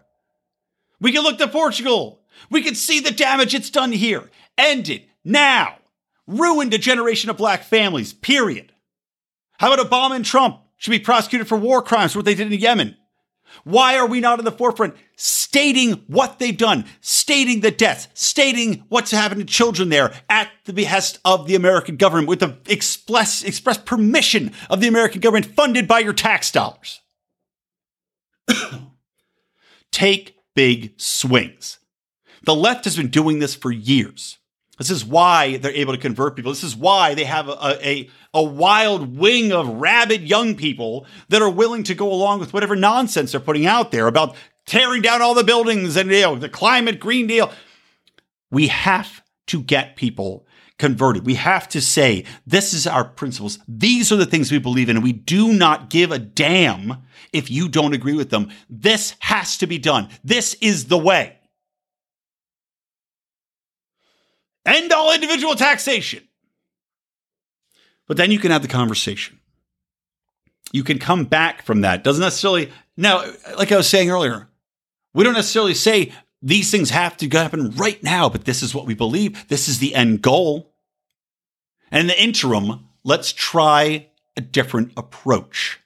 [1.01, 2.20] We can look to Portugal.
[2.51, 4.30] We can see the damage it's done here.
[4.57, 5.76] End it now.
[6.26, 8.72] Ruined a generation of black families, period.
[9.59, 12.59] How about Obama and Trump should be prosecuted for war crimes what they did in
[12.59, 12.97] Yemen?
[13.64, 18.85] Why are we not in the forefront stating what they've done, stating the deaths, stating
[18.89, 23.43] what's happened to children there at the behest of the American government with the express,
[23.43, 27.01] express permission of the American government funded by your tax dollars?
[29.91, 31.81] Take big swings.
[32.45, 34.39] The left has been doing this for years.
[34.79, 36.53] This is why they're able to convert people.
[36.53, 41.43] This is why they have a, a, a, wild wing of rabid young people that
[41.43, 44.37] are willing to go along with whatever nonsense they're putting out there about
[44.69, 47.51] tearing down all the buildings and you know, the climate green deal.
[48.51, 50.47] We have to get people
[50.79, 51.27] converted.
[51.27, 53.59] We have to say, this is our principles.
[53.66, 54.97] These are the things we believe in.
[54.97, 56.99] And we do not give a damn
[57.33, 58.51] if you don't agree with them.
[58.71, 60.09] This has to be done.
[60.23, 61.35] This is the way.
[64.64, 66.23] End all individual taxation.
[68.07, 69.41] But then you can have the conversation.
[70.73, 72.05] you can come back from that.
[72.05, 73.25] Doesn't necessarily, now,
[73.57, 74.49] like I was saying earlier,
[75.14, 78.86] we don't necessarily say these things have to happen right now, but this is what
[78.86, 79.48] we believe.
[79.48, 80.72] This is the end goal.
[81.90, 85.80] And in the interim, let's try a different approach.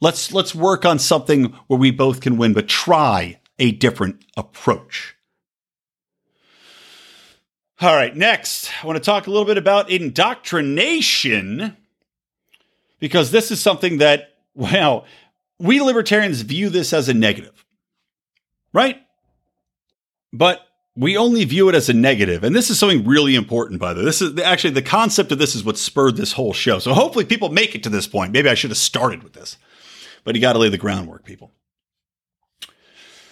[0.00, 5.16] Let's let's work on something where we both can win, but try a different approach.
[7.80, 11.76] All right, next, I want to talk a little bit about indoctrination
[12.98, 15.04] because this is something that, well,
[15.60, 17.64] we libertarians view this as a negative,
[18.72, 19.02] right?
[20.32, 20.62] But
[20.98, 22.42] we only view it as a negative.
[22.42, 24.04] And this is something really important, by the way.
[24.04, 26.80] This is actually the concept of this is what spurred this whole show.
[26.80, 28.32] So hopefully people make it to this point.
[28.32, 29.58] Maybe I should have started with this,
[30.24, 31.52] but you got to lay the groundwork, people.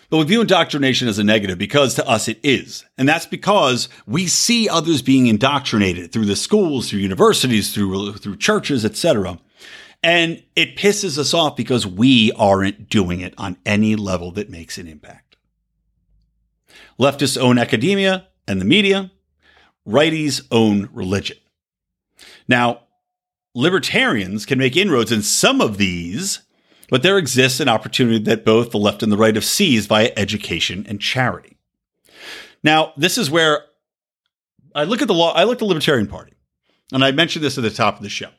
[0.08, 2.84] But we view indoctrination as a negative because to us it is.
[2.96, 8.36] And that's because we see others being indoctrinated through the schools, through universities, through, through
[8.36, 9.40] churches, etc.
[10.04, 14.78] And it pisses us off because we aren't doing it on any level that makes
[14.78, 15.25] an impact.
[16.98, 19.10] Leftists own academia and the media.
[19.86, 21.36] Righties own religion.
[22.48, 22.80] Now,
[23.54, 26.40] libertarians can make inroads in some of these
[26.88, 30.12] but there exists an opportunity that both the left and the right have seized via
[30.16, 31.56] education and charity.
[32.62, 33.64] Now, this is where
[34.74, 36.34] I look at the law, I look at the Libertarian Party,
[36.92, 38.30] and I mentioned this at the top of the show.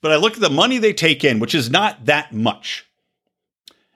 [0.00, 2.86] But I look at the money they take in, which is not that much.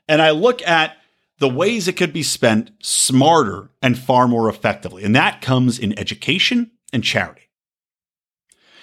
[0.09, 0.97] And I look at
[1.41, 5.03] the ways it could be spent smarter and far more effectively.
[5.03, 7.49] And that comes in education and charity.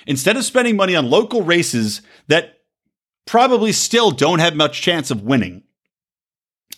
[0.08, 2.58] Instead of spending money on local races that
[3.28, 5.64] probably still don't have much chance of winning.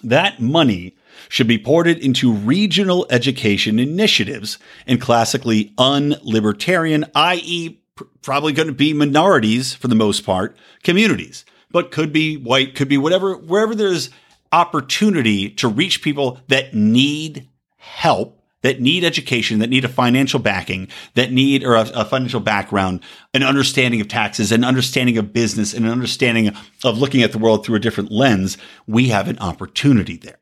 [0.03, 0.97] That money
[1.29, 7.81] should be ported into regional education initiatives and classically unlibertarian, i.e.,
[8.21, 12.87] probably going to be minorities for the most part, communities, but could be white, could
[12.89, 14.09] be whatever, wherever there's
[14.51, 17.47] opportunity to reach people that need
[17.77, 22.39] help that need education, that need a financial backing, that need or a, a, financial
[22.39, 23.01] background,
[23.33, 27.37] an understanding of taxes, an understanding of business, and an understanding of looking at the
[27.37, 30.39] world through a different lens, we have an opportunity there.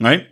[0.00, 0.26] Right?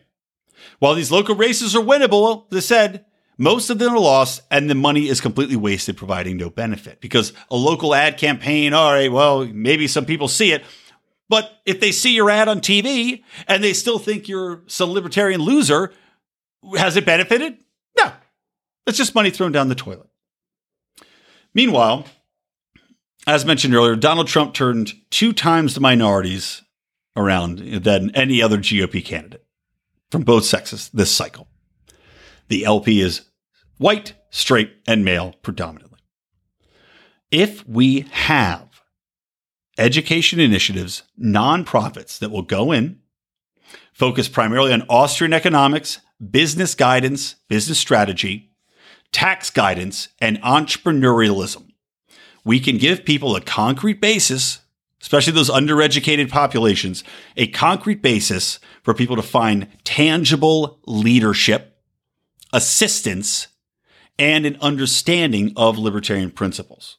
[0.79, 3.05] While these local races are winnable, they said,
[3.39, 7.33] most of them are lost and the money is completely wasted providing no benefit because
[7.51, 10.65] a local ad campaign, all right, well, maybe some people see it,
[11.29, 15.41] but if they see your ad on TV and they still think you're some libertarian
[15.41, 15.93] loser,
[16.77, 17.59] has it benefited?
[17.99, 18.13] No.
[18.87, 20.09] It's just money thrown down the toilet.
[21.55, 22.07] Meanwhile,
[23.27, 26.63] as mentioned earlier, Donald Trump turned two times the minorities
[27.17, 29.45] around than any other GOP candidate
[30.11, 31.49] from both sexes this cycle.
[32.49, 33.23] The LP is
[33.79, 35.99] white, straight, and male predominantly.
[37.33, 38.66] If we have
[39.79, 43.01] education initiatives, nonprofits that will go in,
[43.93, 46.01] focus primarily on Austrian economics
[46.31, 48.51] business guidance, business strategy,
[49.13, 51.73] tax guidance, and entrepreneurialism.
[52.45, 54.61] We can give people a concrete basis,
[55.03, 57.05] especially those undereducated populations,
[57.37, 61.77] a concrete basis for people to find tangible leadership,
[62.53, 63.49] assistance,
[64.19, 66.99] and an understanding of libertarian principles.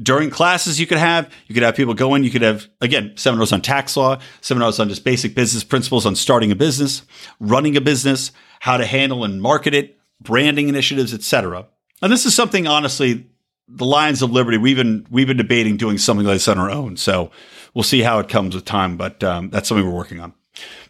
[0.00, 2.24] During classes, you could have you could have people go in.
[2.24, 6.14] You could have again seminars on tax law, seminars on just basic business principles on
[6.14, 7.02] starting a business,
[7.40, 8.30] running a business,
[8.60, 11.66] how to handle and market it, branding initiatives, etc.
[12.00, 13.26] And this is something, honestly,
[13.68, 16.70] the Lions of Liberty we've been we've been debating doing something like this on our
[16.70, 16.96] own.
[16.96, 17.30] So
[17.74, 20.32] we'll see how it comes with time, but um, that's something we're working on.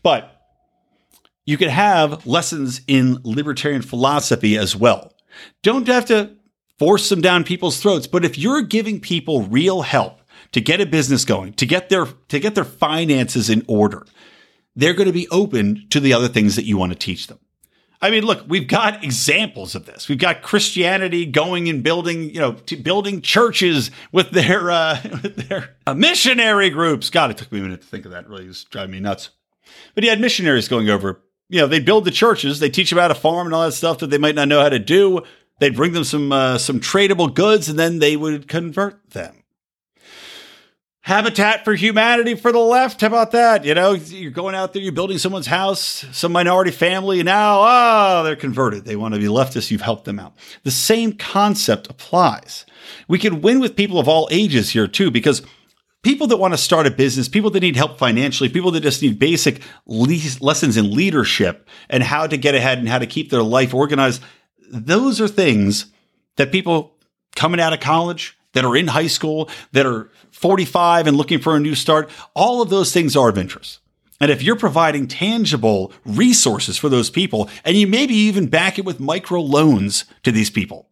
[0.02, 0.34] But
[1.44, 5.14] you could have lessons in libertarian philosophy as well.
[5.62, 6.36] Don't have to
[6.78, 8.06] force them down people's throats.
[8.06, 10.20] But if you're giving people real help
[10.52, 14.06] to get a business going, to get their, to get their finances in order,
[14.74, 17.38] they're going to be open to the other things that you want to teach them.
[18.00, 20.08] I mean, look, we've got examples of this.
[20.08, 22.52] We've got Christianity going and building, you know,
[22.82, 27.10] building churches with their uh, with their uh, missionary groups.
[27.10, 28.24] God, it took me a minute to think of that.
[28.24, 29.30] It really was driving me nuts.
[29.94, 31.20] But he had missionaries going over.
[31.48, 32.60] You know, they build the churches.
[32.60, 34.60] They teach them how to farm and all that stuff that they might not know
[34.60, 35.22] how to do.
[35.59, 39.34] They'd bring them some uh, some tradable goods, and then they would convert them.
[41.00, 43.00] Habitat for Humanity for the left.
[43.00, 43.64] How about that?
[43.64, 47.61] You know, you're going out there, you're building someone's house, some minority family, and now,
[47.62, 48.84] oh, they're converted.
[48.84, 49.70] They want to be leftists.
[49.70, 50.34] You've helped them out.
[50.64, 52.66] The same concept applies.
[53.09, 55.40] We can win with people of all ages here, too, because
[56.02, 59.00] people that want to start a business, people that need help financially, people that just
[59.00, 63.30] need basic le- lessons in leadership and how to get ahead and how to keep
[63.30, 64.22] their life organized,
[64.70, 65.86] those are things
[66.36, 66.94] that people
[67.34, 71.54] coming out of college, that are in high school, that are 45 and looking for
[71.54, 72.10] a new start.
[72.34, 73.80] All of those things are of interest.
[74.20, 78.84] And if you're providing tangible resources for those people, and you maybe even back it
[78.84, 80.88] with micro loans to these people,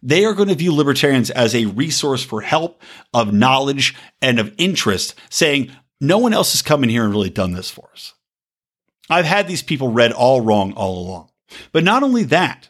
[0.00, 2.80] they are going to view libertarians as a resource for help,
[3.12, 7.30] of knowledge, and of interest, saying, no one else has come in here and really
[7.30, 8.14] done this for us.
[9.10, 11.30] I've had these people read all wrong all along.
[11.72, 12.67] But not only that,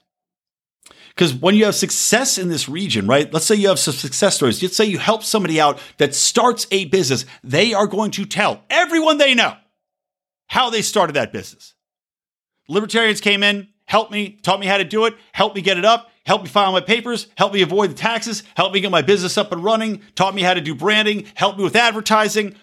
[1.18, 3.32] because when you have success in this region, right?
[3.34, 4.62] Let's say you have some success stories.
[4.62, 7.24] Let's say you help somebody out that starts a business.
[7.42, 9.56] They are going to tell everyone they know
[10.46, 11.74] how they started that business.
[12.68, 15.84] Libertarians came in, helped me, taught me how to do it, helped me get it
[15.84, 19.02] up, helped me file my papers, helped me avoid the taxes, helped me get my
[19.02, 22.54] business up and running, taught me how to do branding, helped me with advertising.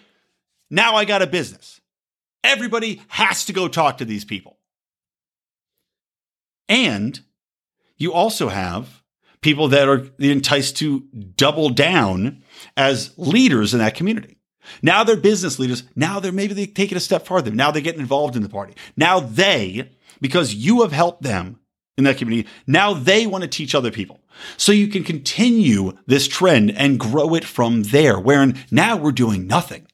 [0.70, 1.82] Now I got a business.
[2.42, 4.56] Everybody has to go talk to these people.
[6.70, 7.20] And
[7.96, 9.02] you also have
[9.40, 11.00] people that are enticed to
[11.36, 12.42] double down
[12.76, 14.38] as leaders in that community.
[14.82, 15.84] Now they're business leaders.
[15.94, 17.50] Now they're maybe they take it a step farther.
[17.50, 18.74] Now they're getting involved in the party.
[18.96, 21.60] Now they, because you have helped them
[21.96, 24.20] in that community, now they want to teach other people.
[24.56, 29.46] So you can continue this trend and grow it from there, wherein now we're doing
[29.46, 29.86] nothing.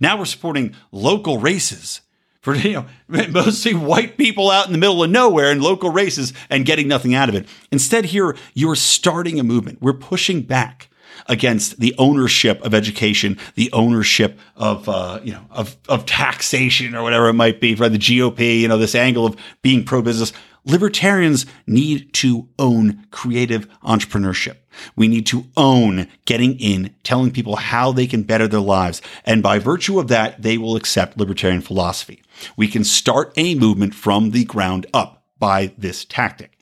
[0.00, 2.00] Now we're supporting local races
[2.44, 2.86] for you know
[3.30, 7.14] mostly white people out in the middle of nowhere in local races and getting nothing
[7.14, 7.48] out of it.
[7.72, 9.80] Instead, here you're starting a movement.
[9.80, 10.88] We're pushing back
[11.26, 17.02] against the ownership of education, the ownership of uh, you know of of taxation or
[17.02, 18.60] whatever it might be for the GOP.
[18.60, 20.32] You know this angle of being pro business.
[20.66, 24.56] Libertarians need to own creative entrepreneurship.
[24.96, 29.02] We need to own getting in, telling people how they can better their lives.
[29.26, 32.22] And by virtue of that, they will accept libertarian philosophy.
[32.56, 36.58] We can start a movement from the ground up by this tactic.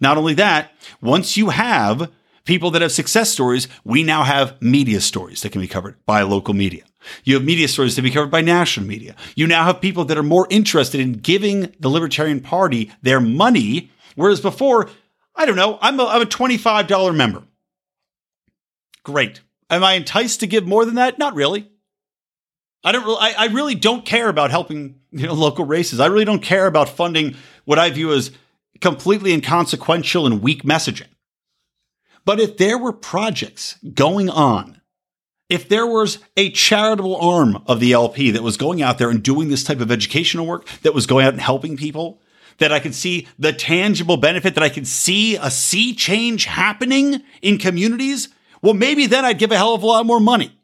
[0.00, 2.10] Not only that, once you have
[2.44, 6.22] people that have success stories, we now have media stories that can be covered by
[6.22, 6.84] local media.
[7.24, 9.14] You have media stories to be covered by national media.
[9.34, 13.90] You now have people that are more interested in giving the Libertarian Party their money,
[14.16, 14.88] whereas before,
[15.34, 17.42] I don't know, I'm a, I'm a $25 member.
[19.02, 19.40] Great.
[19.70, 21.18] Am I enticed to give more than that?
[21.18, 21.70] Not really.
[22.84, 23.04] I don't.
[23.04, 26.00] Really, I, I really don't care about helping you know local races.
[26.00, 28.30] I really don't care about funding what I view as
[28.80, 31.08] completely inconsequential and weak messaging.
[32.24, 34.80] But if there were projects going on,
[35.48, 39.22] if there was a charitable arm of the LP that was going out there and
[39.22, 42.20] doing this type of educational work, that was going out and helping people,
[42.58, 47.22] that I could see the tangible benefit, that I could see a sea change happening
[47.40, 48.28] in communities,
[48.60, 50.57] well, maybe then I'd give a hell of a lot more money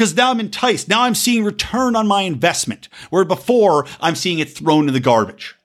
[0.00, 0.88] because now I'm enticed.
[0.88, 4.98] Now I'm seeing return on my investment, where before I'm seeing it thrown in the
[4.98, 5.56] garbage.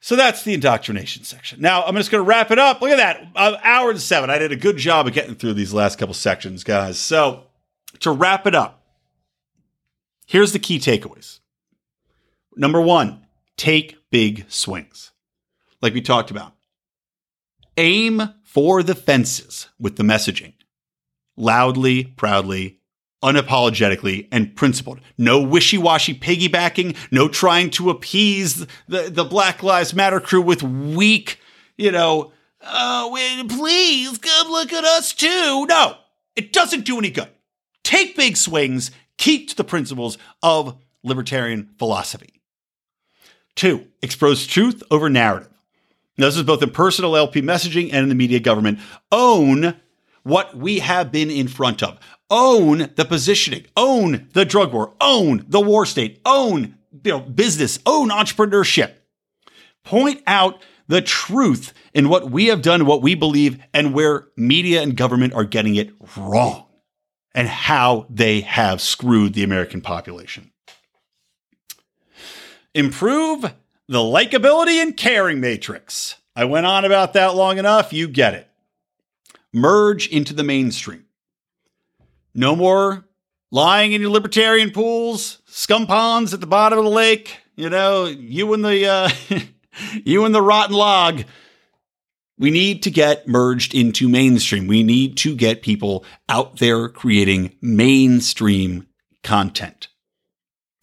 [0.00, 1.60] So that's the indoctrination section.
[1.60, 2.80] Now I'm just going to wrap it up.
[2.80, 4.30] Look at that, uh, hour and seven.
[4.30, 6.98] I did a good job of getting through these last couple sections, guys.
[6.98, 7.44] So
[7.98, 8.82] to wrap it up,
[10.26, 11.40] here's the key takeaways.
[12.56, 13.26] Number one,
[13.58, 15.12] take big swings,
[15.82, 16.54] like we talked about.
[17.76, 20.54] Aim for the fences with the messaging
[21.40, 22.78] loudly, proudly,
[23.22, 25.00] unapologetically, and principled.
[25.18, 30.62] No wishy washy piggybacking, no trying to appease the, the Black Lives Matter crew with
[30.62, 31.38] weak,
[31.76, 32.32] you know,
[32.62, 35.66] oh, please come look at us too.
[35.66, 35.96] No,
[36.36, 37.28] it doesn't do any good.
[37.82, 42.40] Take big swings, keep to the principles of libertarian philosophy.
[43.56, 45.48] Two, expose truth over narrative.
[46.16, 48.78] Now, this is both in personal LP messaging and in the media government.
[49.10, 49.74] Own
[50.22, 51.98] what we have been in front of.
[52.30, 57.78] Own the positioning, own the drug war, own the war state, own you know, business,
[57.86, 58.92] own entrepreneurship.
[59.84, 64.82] Point out the truth in what we have done, what we believe, and where media
[64.82, 66.66] and government are getting it wrong,
[67.34, 70.52] and how they have screwed the American population.
[72.74, 73.42] Improve
[73.88, 76.16] the likability and caring matrix.
[76.36, 77.92] I went on about that long enough.
[77.92, 78.49] You get it
[79.52, 81.06] merge into the mainstream.
[82.34, 83.04] No more
[83.50, 87.38] lying in your libertarian pools, scum ponds at the bottom of the lake.
[87.56, 89.10] You know, you and the uh,
[90.04, 91.24] you and the rotten log.
[92.38, 94.66] We need to get merged into mainstream.
[94.66, 98.86] We need to get people out there creating mainstream
[99.22, 99.88] content.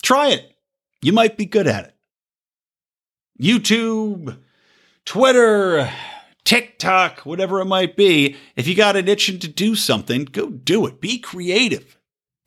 [0.04, 0.52] Try it.
[1.02, 1.96] You might be good at it.
[3.42, 4.38] YouTube,
[5.04, 5.92] Twitter,
[6.48, 8.38] TikTok, whatever it might be.
[8.56, 11.02] If you got an itching to do something, go do it.
[11.02, 11.98] Be creative.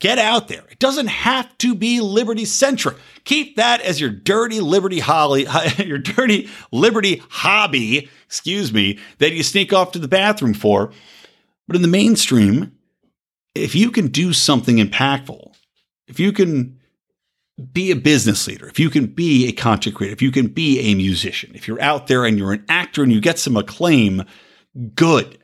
[0.01, 0.65] Get out there.
[0.71, 2.97] It doesn't have to be liberty centric.
[3.25, 5.47] Keep that as your dirty liberty holly,
[5.77, 10.93] your dirty liberty hobby, excuse me, that you sneak off to the bathroom for.
[11.67, 12.73] But in the mainstream,
[13.55, 15.55] if you can do something impactful,
[16.09, 16.80] if you can
[17.61, 20.81] be a business leader, if you can be a content creator, if you can be
[20.81, 24.25] a musician, if you're out there and you're an actor and you get some acclaim,
[24.95, 25.39] good.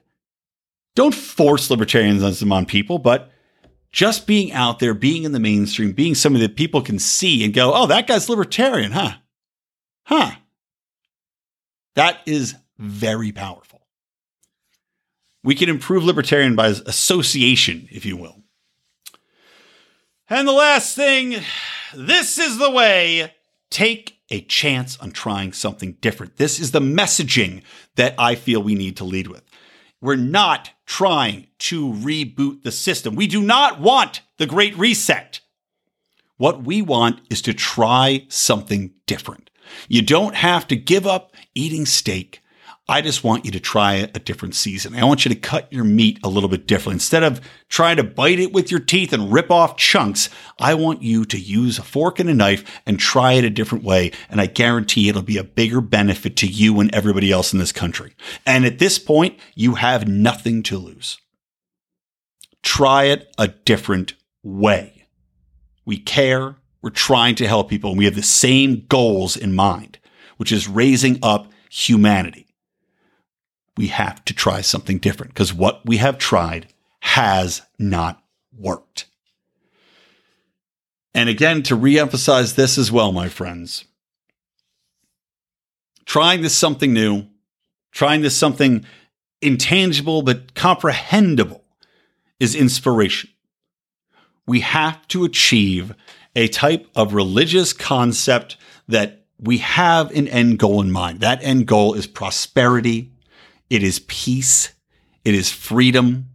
[0.94, 3.30] Don't force libertarianism on people, but
[3.92, 7.54] just being out there, being in the mainstream, being something that people can see and
[7.54, 9.12] go, oh, that guy's libertarian, huh?
[10.04, 10.32] Huh.
[11.94, 13.86] That is very powerful.
[15.42, 18.42] We can improve libertarian by association, if you will.
[20.28, 21.36] And the last thing
[21.94, 23.32] this is the way.
[23.70, 26.36] Take a chance on trying something different.
[26.36, 27.62] This is the messaging
[27.94, 29.44] that I feel we need to lead with.
[30.00, 33.14] We're not trying to reboot the system.
[33.14, 35.40] We do not want the great reset.
[36.38, 39.48] What we want is to try something different.
[39.88, 42.42] You don't have to give up eating steak
[42.88, 44.94] I just want you to try a different season.
[44.94, 46.94] I want you to cut your meat a little bit differently.
[46.94, 50.30] Instead of trying to bite it with your teeth and rip off chunks,
[50.60, 53.82] I want you to use a fork and a knife and try it a different
[53.82, 54.12] way.
[54.30, 57.72] And I guarantee it'll be a bigger benefit to you and everybody else in this
[57.72, 58.14] country.
[58.46, 61.18] And at this point, you have nothing to lose.
[62.62, 64.14] Try it a different
[64.44, 65.08] way.
[65.84, 66.54] We care.
[66.82, 69.98] We're trying to help people and we have the same goals in mind,
[70.36, 72.45] which is raising up humanity
[73.76, 76.68] we have to try something different because what we have tried
[77.00, 78.22] has not
[78.56, 79.06] worked.
[81.14, 83.84] And again, to reemphasize this as well, my friends,
[86.04, 87.26] trying this something new,
[87.90, 88.84] trying this something
[89.40, 91.64] intangible but comprehensible
[92.38, 93.30] is inspiration.
[94.46, 95.94] We have to achieve
[96.34, 98.56] a type of religious concept
[98.88, 101.20] that we have an end goal in mind.
[101.20, 103.12] That end goal is prosperity
[103.70, 104.72] it is peace.
[105.24, 106.28] It is freedom.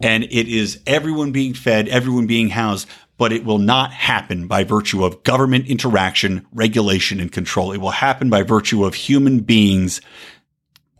[0.00, 4.64] And it is everyone being fed, everyone being housed, but it will not happen by
[4.64, 7.72] virtue of government interaction, regulation, and control.
[7.72, 10.00] It will happen by virtue of human beings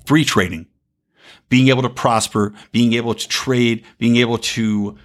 [0.07, 0.67] free trading,
[1.49, 4.97] being able to prosper, being able to trade, being able to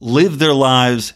[0.00, 1.14] live their lives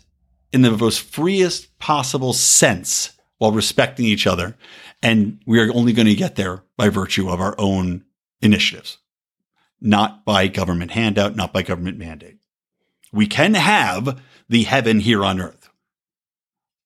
[0.53, 4.57] in the most freest possible sense while respecting each other.
[5.03, 8.05] And we are only going to get there by virtue of our own
[8.41, 8.99] initiatives
[9.83, 12.39] not by government handout, not by government mandate.
[13.13, 15.69] We can have the heaven here on earth.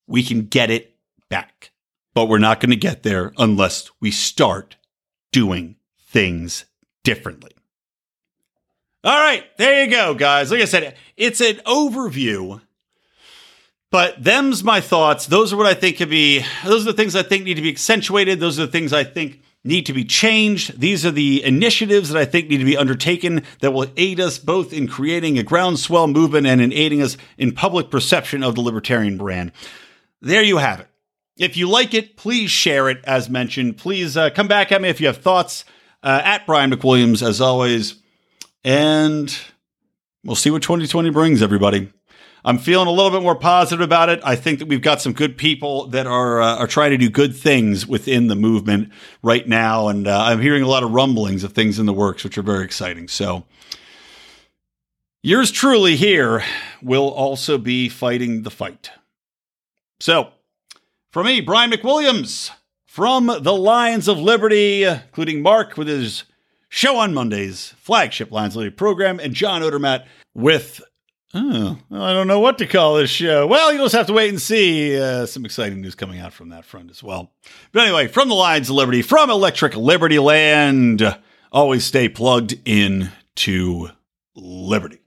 [0.09, 0.97] We can get it
[1.29, 1.73] back,
[2.15, 4.77] but we're not going to get there unless we start
[5.31, 5.77] doing
[6.09, 6.65] things
[7.05, 7.53] differently.
[9.05, 10.51] All right, there you go, guys.
[10.51, 12.61] Like I said, it's an overview,
[13.91, 15.27] but them's my thoughts.
[15.27, 17.63] Those are what I think could be, those are the things I think need to
[17.63, 18.41] be accentuated.
[18.41, 20.81] Those are the things I think need to be changed.
[20.81, 24.39] These are the initiatives that I think need to be undertaken that will aid us
[24.39, 28.61] both in creating a groundswell movement and in aiding us in public perception of the
[28.61, 29.53] libertarian brand.
[30.21, 30.89] There you have it.
[31.39, 33.77] If you like it, please share it as mentioned.
[33.77, 35.65] Please uh, come back at me if you have thoughts
[36.03, 37.97] uh, at Brian McWilliams as always.
[38.65, 39.37] And
[40.25, 41.93] we'll see what 2020 brings, everybody.
[42.47, 44.21] I'm feeling a little bit more positive about it.
[44.23, 47.11] I think that we've got some good people that are uh, are trying to do
[47.11, 51.43] good things within the movement right now, and uh, I'm hearing a lot of rumblings
[51.43, 53.09] of things in the works, which are very exciting.
[53.09, 53.45] So,
[55.25, 56.45] yours truly here
[56.81, 58.93] will also be fighting the fight.
[59.99, 60.31] So,
[61.11, 62.53] for me, Brian McWilliams
[62.85, 66.23] from the Lions of Liberty, including Mark with his
[66.69, 70.81] show on Mondays, flagship Lions of Liberty program, and John Odermatt with
[71.39, 73.47] Oh, I don't know what to call this show.
[73.47, 74.99] Well, you'll just have to wait and see.
[74.99, 77.31] Uh, some exciting news coming out from that front as well.
[77.73, 81.03] But anyway, from the Lions of Liberty, from Electric Liberty Land,
[81.53, 83.91] always stay plugged in to
[84.35, 85.06] Liberty.